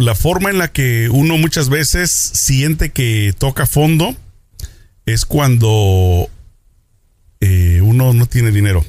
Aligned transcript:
la 0.00 0.14
forma 0.14 0.50
en 0.50 0.58
la 0.58 0.72
que 0.72 1.08
uno 1.10 1.36
muchas 1.38 1.68
veces 1.68 2.10
siente 2.10 2.90
que 2.90 3.34
toca 3.36 3.66
fondo 3.66 4.16
es 5.06 5.24
cuando 5.24 6.28
eh, 7.40 7.80
uno 7.82 8.12
no 8.12 8.26
tiene 8.26 8.50
dinero. 8.50 8.84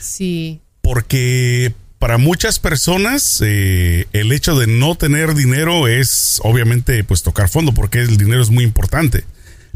Sí. 0.00 0.60
Porque 0.82 1.74
para 1.98 2.18
muchas 2.18 2.58
personas 2.58 3.40
eh, 3.44 4.06
el 4.12 4.32
hecho 4.32 4.58
de 4.58 4.66
no 4.66 4.94
tener 4.94 5.34
dinero 5.34 5.88
es 5.88 6.40
obviamente 6.44 7.02
pues 7.04 7.22
tocar 7.22 7.48
fondo 7.48 7.72
porque 7.72 8.00
el 8.00 8.16
dinero 8.16 8.42
es 8.42 8.50
muy 8.50 8.64
importante. 8.64 9.24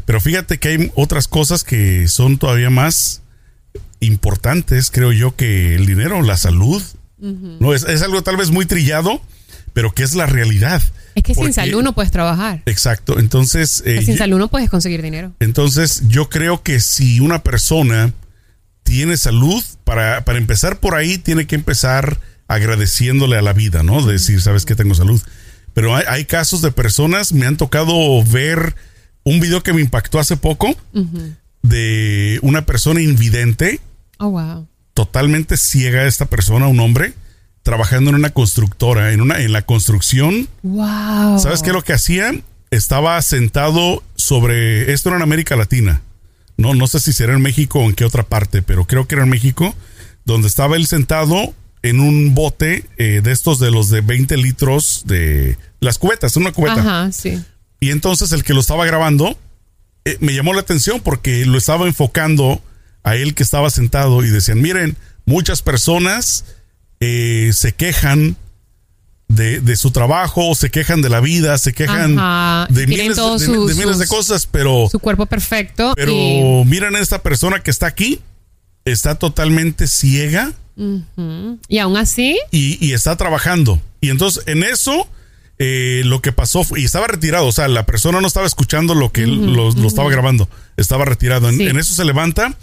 Pero 0.05 0.19
fíjate 0.19 0.57
que 0.57 0.69
hay 0.69 0.91
otras 0.95 1.27
cosas 1.27 1.63
que 1.63 2.07
son 2.07 2.37
todavía 2.37 2.69
más 2.69 3.21
importantes, 3.99 4.89
creo 4.91 5.11
yo, 5.11 5.35
que 5.35 5.75
el 5.75 5.85
dinero, 5.85 6.21
la 6.21 6.37
salud. 6.37 6.81
No, 7.19 7.75
es, 7.75 7.83
es, 7.83 8.01
algo 8.01 8.23
tal 8.23 8.35
vez 8.35 8.49
muy 8.49 8.65
trillado, 8.65 9.21
pero 9.73 9.93
que 9.93 10.03
es 10.03 10.15
la 10.15 10.25
realidad. 10.25 10.81
Es 11.15 11.23
que 11.23 11.35
sin 11.35 11.53
salud 11.53 11.83
no 11.83 11.93
puedes 11.93 12.11
trabajar. 12.11 12.61
Exacto. 12.65 13.19
Entonces. 13.19 13.83
Eh, 13.85 14.01
sin 14.05 14.17
salud 14.17 14.37
no 14.37 14.47
puedes 14.49 14.69
conseguir 14.69 15.01
dinero. 15.01 15.33
Entonces, 15.39 16.03
yo 16.07 16.29
creo 16.29 16.63
que 16.63 16.79
si 16.79 17.19
una 17.19 17.43
persona 17.43 18.13
tiene 18.83 19.17
salud, 19.17 19.63
para, 19.83 20.23
para 20.25 20.37
empezar 20.37 20.79
por 20.79 20.95
ahí, 20.95 21.17
tiene 21.17 21.47
que 21.47 21.55
empezar 21.55 22.19
agradeciéndole 22.47 23.37
a 23.37 23.41
la 23.41 23.53
vida, 23.53 23.83
¿no? 23.83 24.05
De 24.05 24.13
decir, 24.13 24.41
sabes 24.41 24.65
que 24.65 24.75
tengo 24.75 24.95
salud. 24.95 25.21
Pero 25.73 25.95
hay, 25.95 26.03
hay, 26.07 26.25
casos 26.25 26.61
de 26.61 26.71
personas, 26.71 27.31
me 27.31 27.45
han 27.45 27.55
tocado 27.55 28.23
ver 28.23 28.75
un 29.23 29.39
video 29.39 29.63
que 29.63 29.73
me 29.73 29.81
impactó 29.81 30.19
hace 30.19 30.35
poco 30.35 30.75
de 31.61 32.39
una 32.41 32.65
persona 32.65 33.01
invidente. 33.01 33.79
Oh, 34.17 34.31
wow. 34.31 34.67
Totalmente 34.93 35.55
ciega 35.55 36.05
esta 36.05 36.25
persona, 36.25 36.67
un 36.67 36.79
hombre 36.81 37.13
trabajando 37.63 38.09
en 38.09 38.15
una 38.15 38.31
constructora, 38.31 39.11
en 39.13 39.21
una 39.21 39.39
en 39.39 39.51
la 39.53 39.61
construcción. 39.63 40.47
Wow. 40.63 41.39
¿Sabes 41.39 41.61
qué 41.61 41.69
es 41.69 41.75
lo 41.75 41.83
que 41.83 41.93
hacía? 41.93 42.33
Estaba 42.71 43.21
sentado 43.21 44.03
sobre 44.15 44.93
esto 44.93 45.09
era 45.09 45.17
en 45.17 45.23
América 45.23 45.55
Latina. 45.55 46.01
No 46.57 46.73
no 46.73 46.87
sé 46.87 46.99
si 46.99 47.13
será 47.13 47.33
en 47.33 47.41
México 47.41 47.79
o 47.79 47.85
en 47.85 47.93
qué 47.93 48.05
otra 48.05 48.23
parte, 48.23 48.61
pero 48.61 48.85
creo 48.85 49.07
que 49.07 49.15
era 49.15 49.23
en 49.23 49.29
México 49.29 49.75
donde 50.25 50.47
estaba 50.47 50.75
él 50.75 50.87
sentado 50.87 51.53
en 51.83 51.99
un 51.99 52.35
bote 52.35 52.85
eh, 52.97 53.21
de 53.23 53.31
estos 53.31 53.59
de 53.59 53.71
los 53.71 53.89
de 53.89 54.01
20 54.01 54.37
litros 54.37 55.03
de 55.05 55.57
las 55.79 55.97
cubetas, 55.97 56.35
una 56.37 56.51
cubeta. 56.51 56.79
Ajá, 56.79 57.11
sí. 57.11 57.43
Y 57.79 57.89
entonces 57.89 58.31
el 58.31 58.43
que 58.43 58.53
lo 58.53 58.59
estaba 58.59 58.85
grabando 58.85 59.37
eh, 60.05 60.17
me 60.19 60.33
llamó 60.33 60.53
la 60.53 60.61
atención 60.61 61.01
porque 61.01 61.45
lo 61.45 61.57
estaba 61.57 61.87
enfocando 61.87 62.61
a 63.03 63.15
él 63.15 63.33
que 63.33 63.43
estaba 63.43 63.69
sentado 63.69 64.23
y 64.23 64.29
decían, 64.29 64.61
miren, 64.61 64.95
muchas 65.25 65.61
personas 65.63 66.45
eh, 67.01 67.51
se 67.53 67.73
quejan 67.73 68.37
de, 69.27 69.59
de, 69.59 69.75
su 69.75 69.91
trabajo, 69.91 70.53
se 70.55 70.69
quejan 70.69 71.01
de 71.01 71.09
la 71.09 71.19
vida, 71.19 71.57
se 71.57 71.73
quejan 71.73 72.15
de 72.69 72.87
miles 72.87 73.17
de, 73.17 73.39
sus, 73.39 73.67
de, 73.67 73.75
miles 73.75 73.97
de, 73.97 74.07
cosas, 74.07 74.45
pero... 74.45 74.87
Su 74.89 74.99
cuerpo 74.99 75.25
perfecto. 75.25 75.93
Pero 75.95 76.11
y... 76.11 76.63
miren 76.65 76.95
a 76.95 76.99
esta 76.99 77.21
persona 77.21 77.59
que 77.61 77.71
está 77.71 77.87
aquí, 77.87 78.21
está 78.85 79.15
totalmente 79.15 79.87
ciega. 79.87 80.51
Uh 80.77 81.01
-huh. 81.17 81.59
Y 81.67 81.79
aún 81.79 81.97
así... 81.97 82.37
Y, 82.51 82.77
y, 82.85 82.93
está 82.93 83.15
trabajando. 83.17 83.81
Y 83.99 84.09
entonces 84.09 84.43
en 84.47 84.63
eso... 84.63 85.09
Eh, 85.63 86.01
lo 86.05 86.23
que 86.23 86.31
pasó 86.31 86.63
fue, 86.63 86.81
y 86.81 86.85
estaba 86.85 87.05
retirado, 87.05 87.45
o 87.45 87.51
sea, 87.51 87.67
la 87.67 87.85
persona 87.85 88.19
no 88.19 88.25
estaba 88.25 88.47
escuchando 88.47 88.95
lo 88.95 89.11
que 89.11 89.25
uh 89.25 89.29
-huh, 89.29 89.55
lo, 89.55 89.69
lo, 89.69 89.87
estaba 89.87 90.09
grabando, 90.09 90.49
estaba 90.75 91.05
retirado. 91.05 91.49
En, 91.49 91.61
en, 91.61 91.77
eso 91.77 91.93
se 91.93 92.03
levanta, 92.03 92.57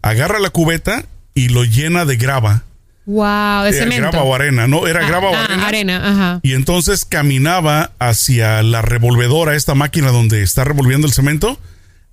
agarra 0.00 0.38
la 0.38 0.48
cubeta 0.48 1.04
y 1.34 1.48
lo 1.50 1.64
llena 1.64 2.06
de 2.06 2.16
grava. 2.16 2.64
Wow, 3.08 3.64
de 3.64 3.72
cemento. 3.72 4.10
Grava 4.10 4.22
o 4.22 4.34
arena, 4.34 4.66
¿no? 4.66 4.86
Era 4.86 5.00
ah, 5.00 5.08
grava 5.08 5.30
o 5.30 5.34
ah, 5.34 5.44
arena. 5.44 5.66
arena 5.66 6.10
ajá. 6.10 6.40
Y 6.42 6.52
entonces 6.52 7.06
caminaba 7.06 7.92
hacia 7.98 8.62
la 8.62 8.82
revolvedora, 8.82 9.54
esta 9.56 9.74
máquina 9.74 10.10
donde 10.10 10.42
está 10.42 10.64
revolviendo 10.64 11.06
el 11.06 11.14
cemento, 11.14 11.58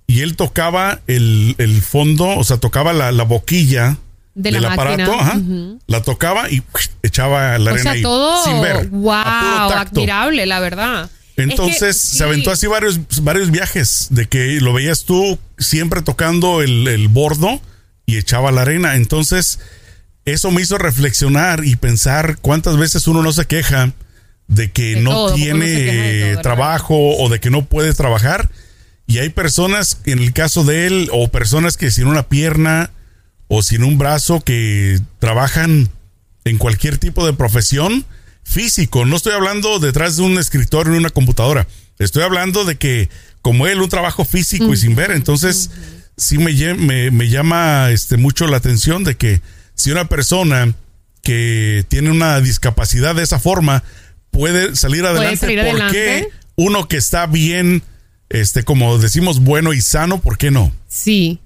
y 0.06 0.22
él 0.22 0.36
tocaba 0.36 1.00
el, 1.06 1.54
el 1.58 1.82
fondo, 1.82 2.28
o 2.28 2.44
sea, 2.44 2.56
tocaba 2.56 2.94
la, 2.94 3.12
la 3.12 3.24
boquilla 3.24 3.98
de 4.34 4.52
del 4.52 4.62
la 4.62 4.72
aparato, 4.72 5.12
ajá, 5.12 5.34
Uh 5.36 5.40
-huh. 5.40 5.78
la 5.86 6.02
tocaba 6.02 6.50
y 6.50 6.62
echaba 7.02 7.58
la 7.58 7.72
o 7.72 7.74
arena 7.74 7.82
sea, 7.82 7.92
ahí 7.92 8.02
todo, 8.02 8.44
sin 8.44 8.62
ver. 8.62 8.86
wow, 8.88 9.12
admirable, 9.12 10.46
la 10.46 10.60
verdad. 10.60 11.10
Entonces 11.36 11.96
es 11.96 12.10
que, 12.10 12.16
se 12.16 12.24
aventó 12.24 12.50
así 12.50 12.66
varios, 12.66 13.00
varios 13.20 13.50
viajes 13.50 14.06
de 14.08 14.26
que 14.28 14.58
lo 14.62 14.72
veías 14.72 15.04
tú 15.04 15.38
siempre 15.58 16.00
tocando 16.00 16.62
el, 16.62 16.88
el 16.88 17.08
bordo 17.08 17.60
y 18.06 18.16
echaba 18.16 18.50
la 18.50 18.62
arena. 18.62 18.94
Entonces, 18.94 19.58
eso 20.26 20.50
me 20.50 20.60
hizo 20.60 20.76
reflexionar 20.76 21.64
y 21.64 21.76
pensar 21.76 22.38
cuántas 22.40 22.76
veces 22.76 23.06
uno 23.06 23.22
no 23.22 23.32
se 23.32 23.46
queja 23.46 23.92
de 24.48 24.70
que 24.70 24.96
De 24.96 25.00
no 25.00 25.10
todo, 25.12 25.34
tiene 25.34 26.36
trabajo 26.42 27.16
o 27.16 27.28
de 27.28 27.40
que 27.40 27.50
no 27.50 27.64
puede 27.64 27.94
trabajar. 27.94 28.50
Y 29.06 29.18
hay 29.18 29.30
personas, 29.30 29.98
en 30.04 30.18
el 30.18 30.32
caso 30.32 30.64
de 30.64 30.86
él, 30.86 31.08
o 31.12 31.28
personas 31.28 31.76
que 31.76 31.92
sin 31.92 32.08
una 32.08 32.28
pierna 32.28 32.90
o 33.48 33.62
sin 33.62 33.84
un 33.84 33.98
brazo 33.98 34.40
que 34.40 35.00
trabajan 35.20 35.88
en 36.44 36.58
cualquier 36.58 36.98
tipo 36.98 37.24
de 37.24 37.32
profesión 37.32 38.04
físico. 38.42 39.04
No 39.04 39.16
estoy 39.16 39.32
hablando 39.32 39.78
detrás 39.78 40.16
de 40.16 40.22
un 40.22 40.38
escritorio 40.38 40.92
en 40.92 41.00
una 41.00 41.10
computadora. 41.10 41.68
Estoy 42.00 42.24
hablando 42.24 42.64
de 42.64 42.76
que, 42.76 43.08
como 43.42 43.68
él, 43.68 43.80
un 43.80 43.88
trabajo 43.88 44.24
físico 44.24 44.72
y 44.72 44.76
sin 44.76 44.96
ver. 44.96 45.12
Entonces, 45.12 45.70
sí 46.16 46.38
me, 46.38 46.52
me, 46.74 47.12
me 47.12 47.28
llama 47.28 47.90
este, 47.90 48.16
mucho 48.16 48.48
la 48.48 48.56
atención 48.56 49.04
de 49.04 49.14
que 49.14 49.40
si 49.76 49.92
una 49.92 50.08
persona 50.08 50.74
que 51.22 51.84
tiene 51.88 52.10
una 52.10 52.40
discapacidad 52.40 53.14
de 53.14 53.22
esa 53.22 53.38
forma 53.38 53.84
puede 54.32 54.74
salir 54.74 55.04
adelante, 55.06 55.36
salir 55.36 55.58
¿por 55.60 55.68
adelante? 55.68 55.96
qué 55.96 56.28
uno 56.56 56.88
que 56.88 56.96
está 56.96 57.26
bien, 57.26 57.82
este, 58.28 58.64
como 58.64 58.98
decimos, 58.98 59.40
bueno 59.40 59.72
y 59.72 59.80
sano, 59.80 60.20
¿por 60.20 60.38
qué 60.38 60.50
no? 60.50 60.72
Sí. 60.88 61.38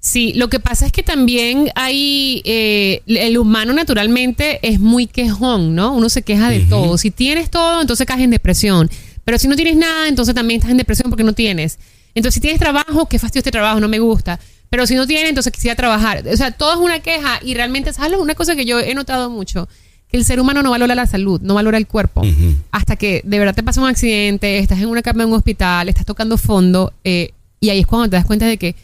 Sí, 0.00 0.32
lo 0.34 0.48
que 0.48 0.60
pasa 0.60 0.86
es 0.86 0.92
que 0.92 1.02
también 1.02 1.70
hay, 1.74 2.40
eh, 2.44 3.02
el 3.06 3.38
humano 3.38 3.72
naturalmente 3.72 4.60
es 4.62 4.78
muy 4.78 5.08
quejón, 5.08 5.74
¿no? 5.74 5.94
Uno 5.94 6.08
se 6.08 6.22
queja 6.22 6.48
de 6.48 6.60
todo. 6.60 6.96
Si 6.96 7.10
tienes 7.10 7.50
todo, 7.50 7.80
entonces 7.80 8.06
caes 8.06 8.22
en 8.22 8.30
depresión. 8.30 8.88
Pero 9.24 9.36
si 9.38 9.48
no 9.48 9.56
tienes 9.56 9.76
nada, 9.76 10.06
entonces 10.06 10.32
también 10.32 10.58
estás 10.58 10.70
en 10.70 10.76
depresión 10.76 11.10
porque 11.10 11.24
no 11.24 11.32
tienes. 11.32 11.80
Entonces, 12.14 12.34
si 12.34 12.40
tienes 12.40 12.60
trabajo, 12.60 13.06
qué 13.06 13.18
fastidio 13.18 13.40
este 13.40 13.50
trabajo, 13.50 13.80
no 13.80 13.88
me 13.88 13.98
gusta. 13.98 14.38
Pero 14.70 14.86
si 14.86 14.94
no 14.94 15.06
tienes, 15.06 15.28
entonces 15.28 15.52
quisiera 15.52 15.76
trabajar. 15.76 16.24
O 16.26 16.36
sea, 16.36 16.50
todo 16.50 16.74
es 16.74 16.78
una 16.80 17.00
queja 17.00 17.38
y 17.42 17.54
realmente, 17.54 17.92
¿sabes? 17.92 18.18
Una 18.18 18.34
cosa 18.34 18.56
que 18.56 18.64
yo 18.64 18.80
he 18.80 18.94
notado 18.94 19.30
mucho, 19.30 19.68
que 20.08 20.16
el 20.16 20.24
ser 20.24 20.40
humano 20.40 20.62
no 20.62 20.70
valora 20.70 20.94
la 20.94 21.06
salud, 21.06 21.40
no 21.40 21.54
valora 21.54 21.78
el 21.78 21.86
cuerpo. 21.86 22.22
Hasta 22.70 22.96
que 22.96 23.22
de 23.24 23.38
verdad 23.38 23.54
te 23.54 23.62
pasa 23.62 23.80
un 23.80 23.88
accidente, 23.88 24.58
estás 24.58 24.80
en 24.80 24.88
una 24.88 25.02
cama 25.02 25.22
en 25.22 25.30
un 25.30 25.36
hospital, 25.36 25.88
estás 25.88 26.06
tocando 26.06 26.36
fondo, 26.36 26.92
eh, 27.04 27.32
y 27.60 27.70
ahí 27.70 27.80
es 27.80 27.86
cuando 27.86 28.08
te 28.08 28.16
das 28.16 28.26
cuenta 28.26 28.46
de 28.46 28.58
que 28.58 28.74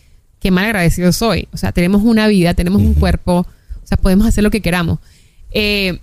qué 0.40 0.50
mal 0.50 0.64
agradecido 0.64 1.12
soy. 1.12 1.48
O 1.52 1.56
sea, 1.56 1.72
tenemos 1.72 2.02
una 2.02 2.26
vida, 2.26 2.54
tenemos 2.54 2.82
un 2.82 2.94
cuerpo, 2.94 3.38
o 3.38 3.86
sea, 3.86 3.96
podemos 3.96 4.26
hacer 4.26 4.42
lo 4.42 4.50
que 4.50 4.60
queramos. 4.60 4.98
Eh, 5.52 6.00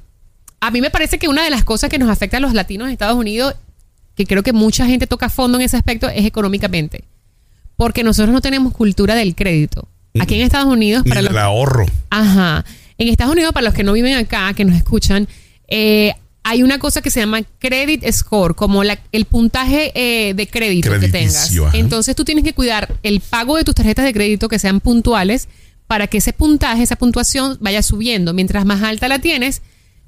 a 0.61 0.71
mí 0.71 0.81
me 0.81 0.89
parece 0.89 1.19
que 1.19 1.27
una 1.27 1.43
de 1.43 1.49
las 1.49 1.63
cosas 1.63 1.89
que 1.89 1.97
nos 1.97 2.09
afecta 2.09 2.37
a 2.37 2.39
los 2.39 2.53
latinos 2.53 2.87
en 2.87 2.93
Estados 2.93 3.17
Unidos, 3.17 3.55
que 4.15 4.25
creo 4.25 4.43
que 4.43 4.53
mucha 4.53 4.85
gente 4.85 5.07
toca 5.07 5.29
fondo 5.29 5.57
en 5.57 5.63
ese 5.63 5.77
aspecto, 5.77 6.09
es 6.09 6.25
económicamente. 6.25 7.03
Porque 7.79 8.03
nosotros 8.03 8.33
no 8.33 8.41
tenemos 8.41 8.73
cultura 8.73 9.15
del 9.15 9.35
crédito. 9.35 9.87
Aquí 10.19 10.35
en 10.35 10.41
Estados 10.41 10.67
Unidos, 10.67 11.03
Ni 11.05 11.11
para 11.11 11.21
los 11.21 11.31
del 11.31 11.39
ahorro. 11.41 11.85
Ajá. 12.09 12.65
En 12.97 13.07
Estados 13.07 13.31
Unidos, 13.31 13.53
para 13.53 13.63
los 13.63 13.73
que 13.73 13.85
no 13.85 13.93
viven 13.93 14.15
acá, 14.15 14.53
que 14.53 14.65
nos 14.65 14.75
escuchan, 14.75 15.29
eh, 15.69 16.11
hay 16.43 16.61
una 16.61 16.77
cosa 16.77 17.01
que 17.01 17.09
se 17.09 17.21
llama 17.21 17.39
credit 17.57 18.03
score, 18.11 18.53
como 18.53 18.83
la- 18.83 18.99
el 19.13 19.23
puntaje 19.23 19.93
eh, 19.95 20.33
de 20.33 20.47
crédito 20.47 20.89
que 20.99 21.07
tengas. 21.07 21.55
Ajá. 21.57 21.77
Entonces 21.77 22.17
tú 22.17 22.25
tienes 22.25 22.43
que 22.43 22.51
cuidar 22.53 22.97
el 23.01 23.21
pago 23.21 23.55
de 23.55 23.63
tus 23.63 23.75
tarjetas 23.75 24.03
de 24.03 24.11
crédito 24.13 24.49
que 24.49 24.59
sean 24.59 24.81
puntuales 24.81 25.47
para 25.87 26.07
que 26.07 26.17
ese 26.17 26.33
puntaje, 26.33 26.83
esa 26.83 26.97
puntuación 26.97 27.57
vaya 27.61 27.81
subiendo. 27.81 28.33
Mientras 28.33 28.65
más 28.65 28.83
alta 28.83 29.07
la 29.07 29.19
tienes, 29.19 29.61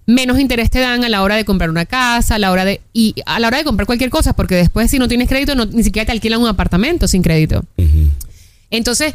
menos 0.07 0.39
interés 0.39 0.69
te 0.69 0.79
dan 0.79 1.03
a 1.03 1.09
la 1.09 1.21
hora 1.23 1.35
de 1.35 1.45
comprar 1.45 1.69
una 1.69 1.85
casa, 1.85 2.35
a 2.35 2.39
la 2.39 2.51
hora 2.51 2.65
de 2.65 2.81
y 2.93 3.15
a 3.25 3.39
la 3.39 3.47
hora 3.47 3.57
de 3.59 3.63
comprar 3.63 3.85
cualquier 3.85 4.09
cosa, 4.09 4.33
porque 4.33 4.55
después 4.55 4.89
si 4.91 4.99
no 4.99 5.07
tienes 5.07 5.27
crédito 5.29 5.55
no, 5.55 5.65
ni 5.65 5.83
siquiera 5.83 6.05
te 6.05 6.11
alquilan 6.11 6.41
un 6.41 6.47
apartamento 6.47 7.07
sin 7.07 7.21
crédito. 7.21 7.63
Ujú. 7.77 8.09
Entonces, 8.69 9.13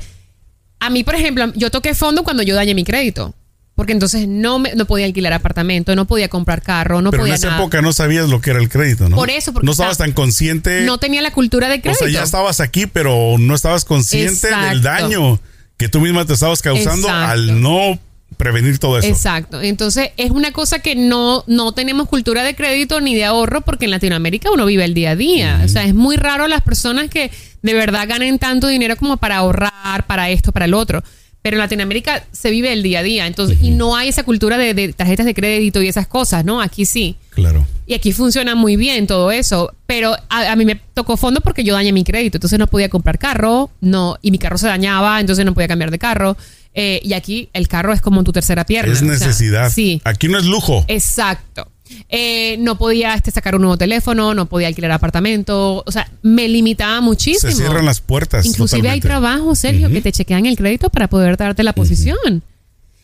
a 0.80 0.90
mí, 0.90 1.04
por 1.04 1.14
ejemplo, 1.14 1.52
yo 1.54 1.70
toqué 1.70 1.94
fondo 1.94 2.22
cuando 2.24 2.42
yo 2.42 2.54
dañé 2.54 2.74
mi 2.74 2.84
crédito. 2.84 3.34
Porque 3.74 3.92
entonces 3.92 4.26
no, 4.26 4.58
me, 4.58 4.74
no 4.74 4.86
podía 4.86 5.04
alquilar 5.04 5.34
apartamento, 5.34 5.94
no 5.94 6.06
podía 6.06 6.28
comprar 6.28 6.62
carro, 6.62 7.02
no 7.02 7.10
Pero 7.10 7.24
en 7.24 7.24
podía 7.24 7.34
esa 7.34 7.48
nada. 7.48 7.58
época 7.60 7.82
no 7.82 7.92
sabías 7.92 8.26
lo 8.30 8.40
que 8.40 8.48
era 8.48 8.58
el 8.58 8.70
crédito, 8.70 9.10
¿no? 9.10 9.16
Por 9.16 9.28
eso, 9.28 9.52
porque 9.52 9.66
no 9.66 9.72
estabas 9.72 9.92
estaba- 9.92 10.06
tan 10.06 10.14
consciente. 10.14 10.80
no 10.86 10.96
tenía 10.96 11.20
la 11.20 11.30
cultura 11.30 11.68
de 11.68 11.74
o 11.76 11.80
crédito. 11.82 12.04
sea, 12.04 12.08
ya 12.10 12.22
estabas 12.22 12.60
aquí, 12.60 12.86
pero 12.86 13.36
no 13.38 13.54
estabas 13.54 13.84
consciente 13.84 14.46
del 14.46 14.78
Exacto. 14.78 14.80
daño 14.82 15.40
que 15.76 15.90
tú 15.90 16.00
misma 16.00 16.24
te 16.24 16.32
estabas 16.32 16.62
causando 16.62 17.06
Exacto. 17.06 17.32
al 17.32 17.60
no 17.60 17.98
prevenir 18.36 18.78
todo 18.78 18.98
eso. 18.98 19.08
Exacto. 19.08 19.60
Entonces, 19.60 20.10
es 20.16 20.30
una 20.30 20.52
cosa 20.52 20.78
que 20.80 20.94
no, 20.94 21.44
no 21.46 21.72
tenemos 21.72 22.08
cultura 22.08 22.42
de 22.42 22.54
crédito 22.54 23.00
ni 23.00 23.14
de 23.14 23.24
ahorro 23.24 23.62
porque 23.62 23.86
en 23.86 23.90
Latinoamérica 23.90 24.50
uno 24.50 24.66
vive 24.66 24.84
el 24.84 24.94
día 24.94 25.12
a 25.12 25.16
día. 25.16 25.62
O 25.64 25.68
sea, 25.68 25.84
es 25.84 25.94
muy 25.94 26.16
raro 26.16 26.46
las 26.46 26.62
personas 26.62 27.08
que 27.08 27.30
de 27.62 27.74
verdad 27.74 28.06
ganen 28.08 28.38
tanto 28.38 28.68
dinero 28.68 28.96
como 28.96 29.16
para 29.16 29.36
ahorrar, 29.36 30.06
para 30.06 30.30
esto, 30.30 30.52
para 30.52 30.66
el 30.66 30.74
otro. 30.74 31.02
Pero 31.42 31.56
en 31.56 31.60
Latinoamérica 31.60 32.24
se 32.32 32.50
vive 32.50 32.72
el 32.72 32.82
día 32.82 32.98
a 32.98 33.02
día, 33.04 33.26
entonces, 33.28 33.58
y 33.62 33.70
no 33.70 33.94
hay 33.94 34.08
esa 34.08 34.24
cultura 34.24 34.58
de, 34.58 34.74
de 34.74 34.92
tarjetas 34.92 35.26
de 35.26 35.32
crédito 35.32 35.80
y 35.80 35.86
esas 35.86 36.08
cosas, 36.08 36.44
¿no? 36.44 36.60
Aquí 36.60 36.86
sí. 36.86 37.18
Claro. 37.30 37.64
Y 37.86 37.94
aquí 37.94 38.12
funciona 38.12 38.56
muy 38.56 38.74
bien 38.74 39.06
todo 39.06 39.30
eso. 39.30 39.72
Pero 39.86 40.16
a, 40.28 40.50
a 40.50 40.56
mí 40.56 40.64
me 40.64 40.74
tocó 40.74 41.16
fondo 41.16 41.40
porque 41.40 41.62
yo 41.62 41.74
dañé 41.74 41.92
mi 41.92 42.02
crédito. 42.02 42.38
Entonces 42.38 42.58
no 42.58 42.66
podía 42.66 42.88
comprar 42.88 43.20
carro, 43.20 43.70
no, 43.80 44.18
y 44.22 44.32
mi 44.32 44.38
carro 44.38 44.58
se 44.58 44.66
dañaba, 44.66 45.20
entonces 45.20 45.44
no 45.44 45.54
podía 45.54 45.68
cambiar 45.68 45.92
de 45.92 46.00
carro. 46.00 46.36
Eh, 46.78 47.00
y 47.02 47.14
aquí 47.14 47.48
el 47.54 47.68
carro 47.68 47.94
es 47.94 48.02
como 48.02 48.22
tu 48.22 48.32
tercera 48.32 48.66
pierna. 48.66 48.92
Es 48.92 49.00
o 49.00 49.06
sea, 49.06 49.08
necesidad. 49.08 49.72
sí. 49.72 50.02
Aquí 50.04 50.28
no 50.28 50.38
es 50.38 50.44
lujo. 50.44 50.84
Exacto. 50.88 51.68
Eh, 52.10 52.56
no 52.58 52.76
podía 52.76 53.14
este, 53.14 53.30
sacar 53.30 53.54
un 53.54 53.62
nuevo 53.62 53.78
teléfono, 53.78 54.34
no 54.34 54.44
podía 54.44 54.68
alquilar 54.68 54.92
apartamento. 54.92 55.82
O 55.86 55.90
sea, 55.90 56.10
me 56.20 56.48
limitaba 56.48 57.00
muchísimo. 57.00 57.50
Se 57.50 57.56
cierran 57.56 57.86
las 57.86 58.02
puertas. 58.02 58.44
Inclusive 58.44 58.90
hay 58.90 59.00
trabajos, 59.00 59.58
Sergio, 59.58 59.88
que 59.90 60.02
te 60.02 60.12
chequean 60.12 60.44
el 60.44 60.56
crédito 60.56 60.90
para 60.90 61.08
poder 61.08 61.38
darte 61.38 61.62
la 61.62 61.72
posición. 61.72 62.42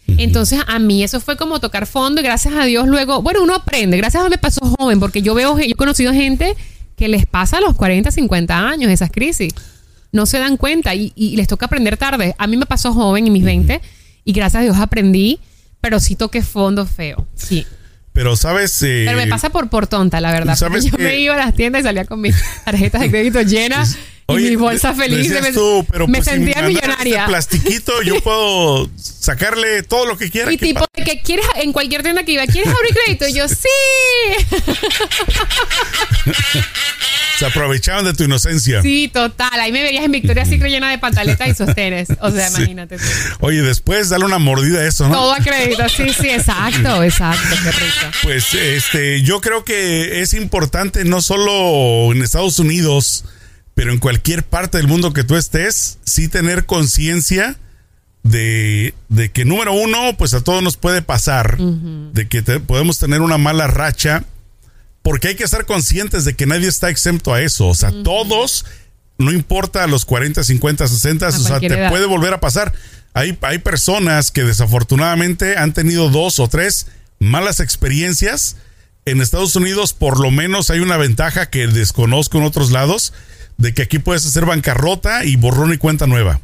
Entonces, 0.06 0.60
a 0.66 0.78
mí 0.78 1.02
eso 1.02 1.20
fue 1.20 1.38
como 1.38 1.58
tocar 1.58 1.86
fondo 1.86 2.20
y 2.20 2.24
gracias 2.24 2.52
a 2.54 2.66
Dios 2.66 2.86
luego, 2.86 3.22
bueno, 3.22 3.42
uno 3.42 3.54
aprende, 3.54 3.96
gracias 3.96 4.20
a 4.20 4.24
Dios 4.24 4.30
me 4.30 4.36
pasó 4.36 4.60
joven, 4.78 5.00
porque 5.00 5.22
yo 5.22 5.32
veo, 5.32 5.58
yo 5.58 5.64
he 5.64 5.74
conocido 5.74 6.12
gente 6.12 6.54
que 6.96 7.08
les 7.08 7.24
pasa 7.24 7.58
a 7.58 7.60
los 7.62 7.74
40, 7.76 8.10
50 8.10 8.68
años 8.68 8.90
esas 8.90 9.10
crisis. 9.10 9.54
No 10.12 10.26
se 10.26 10.38
dan 10.38 10.56
cuenta 10.56 10.94
y, 10.94 11.12
y 11.16 11.36
les 11.36 11.48
toca 11.48 11.66
aprender 11.66 11.96
tarde. 11.96 12.34
A 12.38 12.46
mí 12.46 12.56
me 12.56 12.66
pasó 12.66 12.92
joven 12.92 13.26
en 13.26 13.32
mis 13.32 13.44
20 13.44 13.80
y 14.24 14.32
gracias 14.32 14.60
a 14.60 14.64
Dios 14.64 14.76
aprendí, 14.78 15.40
pero 15.80 15.98
sí 16.00 16.14
toqué 16.16 16.42
fondo 16.42 16.86
feo. 16.86 17.26
Sí. 17.34 17.66
Pero 18.12 18.36
sabes, 18.36 18.82
Eh, 18.82 19.04
Pero 19.06 19.16
me 19.16 19.26
pasa 19.26 19.48
por, 19.48 19.70
por 19.70 19.86
tonta, 19.86 20.20
la 20.20 20.30
verdad. 20.32 20.54
¿sabes 20.54 20.84
yo 20.90 20.96
qué? 20.96 21.02
me 21.02 21.18
iba 21.18 21.34
a 21.34 21.38
las 21.38 21.54
tiendas 21.54 21.80
y 21.80 21.84
salía 21.84 22.04
con 22.04 22.20
mis 22.20 22.36
tarjetas 22.64 23.00
de 23.00 23.10
crédito 23.10 23.40
llenas 23.40 23.96
Oye, 24.32 24.46
y 24.48 24.50
mi 24.50 24.56
bolsa 24.56 24.94
feliz. 24.94 25.28
me 25.30 25.52
tú, 25.52 25.86
pero 25.90 26.06
me 26.06 26.18
pues, 26.18 26.28
si 26.28 26.34
sentía 26.34 26.54
mandas 26.62 26.68
millonaria. 26.82 27.18
Este 27.20 27.28
plastiquito, 27.30 28.02
yo 28.02 28.20
puedo 28.22 28.90
sacarle 28.96 29.82
todo 29.82 30.06
lo 30.06 30.16
que 30.16 30.30
quiera. 30.30 30.52
Y 30.52 30.56
¿qué 30.56 30.66
tipo 30.66 30.86
de 30.94 31.04
que 31.04 31.20
quieres 31.22 31.46
en 31.56 31.72
cualquier 31.72 32.02
tienda 32.02 32.24
que 32.24 32.32
iba, 32.32 32.46
¿quieres 32.46 32.72
abrir 32.72 32.94
crédito? 33.04 33.28
Y 33.28 33.34
yo, 33.34 33.48
sí. 33.48 33.68
Se 37.38 37.46
aprovechaban 37.46 38.04
de 38.04 38.14
tu 38.14 38.22
inocencia. 38.24 38.82
Sí, 38.82 39.10
total. 39.12 39.58
Ahí 39.58 39.72
me 39.72 39.82
verías 39.82 40.04
en 40.04 40.12
Victoria 40.12 40.44
Secret 40.44 40.70
llena 40.70 40.90
de 40.90 40.98
pantaletas 40.98 41.48
y 41.48 41.54
sostenes. 41.54 42.08
O 42.20 42.30
sea, 42.30 42.48
Sí. 42.52 42.56
imagínate. 42.58 42.98
tú. 42.98 43.04
Oye, 43.40 43.62
después 43.62 44.10
dale 44.10 44.24
una 44.24 44.38
mordida 44.38 44.80
a 44.80 44.86
eso, 44.86 45.08
¿no? 45.08 45.14
Todo 45.14 45.32
a 45.32 45.38
crédito. 45.38 45.88
Sí, 45.88 46.12
sí, 46.12 46.28
exacto, 46.30 47.02
exacto. 47.02 47.56
Qué 47.64 47.72
rico. 47.72 48.06
Pues 48.22 48.54
este, 48.54 49.22
yo 49.22 49.40
creo 49.40 49.64
que 49.64 50.20
es 50.22 50.34
importante 50.34 51.04
no 51.04 51.20
solo 51.22 52.12
en 52.12 52.22
Estados 52.22 52.58
Unidos, 52.58 53.24
pero 53.74 53.92
en 53.92 53.98
cualquier 53.98 54.42
parte 54.42 54.78
del 54.78 54.86
mundo 54.88 55.12
que 55.12 55.24
tú 55.24 55.36
estés, 55.36 55.98
sí 56.04 56.28
tener 56.28 56.66
conciencia 56.66 57.56
de, 58.22 58.94
de 59.08 59.30
que 59.30 59.44
número 59.44 59.72
uno, 59.72 60.16
pues 60.16 60.34
a 60.34 60.42
todos 60.42 60.62
nos 60.62 60.76
puede 60.76 61.02
pasar, 61.02 61.58
de 61.58 62.28
que 62.28 62.42
te- 62.42 62.60
podemos 62.60 62.98
tener 62.98 63.20
una 63.20 63.38
mala 63.38 63.66
racha, 63.66 64.24
porque 65.02 65.28
hay 65.28 65.34
que 65.34 65.44
estar 65.44 65.66
conscientes 65.66 66.24
de 66.24 66.34
que 66.34 66.46
nadie 66.46 66.68
está 66.68 66.88
exento 66.88 67.34
a 67.34 67.40
eso. 67.42 67.66
O 67.68 67.74
sea, 67.74 67.90
todos, 68.04 68.64
no 69.18 69.32
importa 69.32 69.86
los 69.88 70.04
40, 70.04 70.44
50, 70.44 70.86
60, 70.86 71.28
o 71.28 71.32
sea, 71.32 71.58
te 71.60 71.66
edad. 71.66 71.90
puede 71.90 72.06
volver 72.06 72.32
a 72.34 72.40
pasar. 72.40 72.72
Hay, 73.14 73.36
hay 73.42 73.58
personas 73.58 74.30
que 74.30 74.44
desafortunadamente 74.44 75.56
han 75.56 75.72
tenido 75.72 76.08
dos 76.08 76.38
o 76.38 76.46
tres 76.48 76.86
malas 77.18 77.58
experiencias. 77.60 78.56
En 79.04 79.20
Estados 79.20 79.56
Unidos, 79.56 79.92
por 79.94 80.20
lo 80.20 80.30
menos, 80.30 80.70
hay 80.70 80.78
una 80.78 80.96
ventaja 80.96 81.50
que 81.50 81.66
desconozco 81.66 82.38
en 82.38 82.44
otros 82.44 82.70
lados, 82.70 83.12
de 83.62 83.72
que 83.72 83.82
aquí 83.82 83.98
puedes 83.98 84.26
hacer 84.26 84.44
bancarrota 84.44 85.24
y 85.24 85.36
borrón 85.36 85.72
y 85.72 85.78
cuenta 85.78 86.06
nueva. 86.06 86.40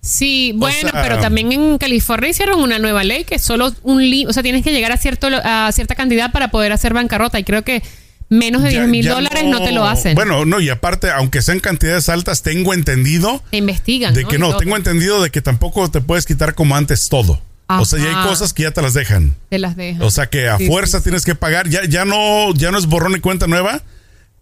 Sí, 0.00 0.52
bueno, 0.56 0.90
sea- 0.90 1.02
pero 1.02 1.18
también 1.18 1.50
en 1.52 1.78
California 1.78 2.28
hicieron 2.30 2.60
una 2.60 2.78
nueva 2.78 3.04
ley 3.04 3.24
que 3.24 3.38
solo 3.38 3.72
un 3.82 4.02
li 4.02 4.26
o 4.26 4.32
sea, 4.32 4.42
tienes 4.42 4.62
que 4.62 4.72
llegar 4.72 4.92
a 4.92 4.96
cierto 4.98 5.28
a 5.42 5.70
cierta 5.72 5.94
cantidad 5.94 6.30
para 6.30 6.48
poder 6.50 6.72
hacer 6.72 6.92
bancarrota 6.92 7.38
y 7.38 7.44
creo 7.44 7.62
que 7.62 7.82
menos 8.28 8.62
de 8.62 8.72
Ya- 8.72 8.80
10 8.80 8.90
mil 8.90 9.06
dólares 9.06 9.44
no, 9.46 9.62
te 9.62 9.72
lo 9.72 9.86
hacen. 9.86 10.14
Bueno, 10.14 10.44
no, 10.44 10.60
y 10.60 10.68
aparte, 10.68 11.10
aunque 11.10 11.40
sean 11.40 11.60
cantidades 11.60 12.08
altas, 12.10 12.42
tengo 12.42 12.74
entendido 12.74 13.42
te 13.50 13.56
investigan. 13.58 14.12
de 14.12 14.24
que 14.26 14.38
no, 14.38 14.48
todo. 14.50 14.58
tengo 14.58 14.76
entendido 14.76 15.22
de 15.22 15.30
que 15.30 15.40
tampoco 15.40 15.90
te 15.90 16.00
puedes 16.02 16.26
quitar 16.26 16.54
como 16.54 16.76
antes 16.76 17.08
todo. 17.08 17.40
O 17.66 17.86
sea, 17.86 17.98
ya 17.98 18.20
hay 18.20 18.28
cosas 18.28 18.52
que 18.52 18.64
ya 18.64 18.72
te 18.72 18.82
las 18.82 18.92
dejan. 18.92 19.34
Te 19.48 19.58
las 19.58 19.74
dejan. 19.74 20.02
O 20.02 20.10
sea 20.10 20.26
que 20.26 20.48
a 20.48 20.58
Sí, 20.58 20.66
fuerza 20.66 20.98
sí, 20.98 21.02
sí. 21.02 21.04
tienes 21.04 21.24
que 21.24 21.34
pagar. 21.34 21.66
Ya, 21.70 21.82
ya 21.86 22.04
no, 22.04 22.52
ya 22.54 22.70
no 22.70 22.76
es 22.78 22.84
borrón 22.86 23.16
y 23.16 23.20
cuenta 23.20 23.46
nueva. 23.46 23.82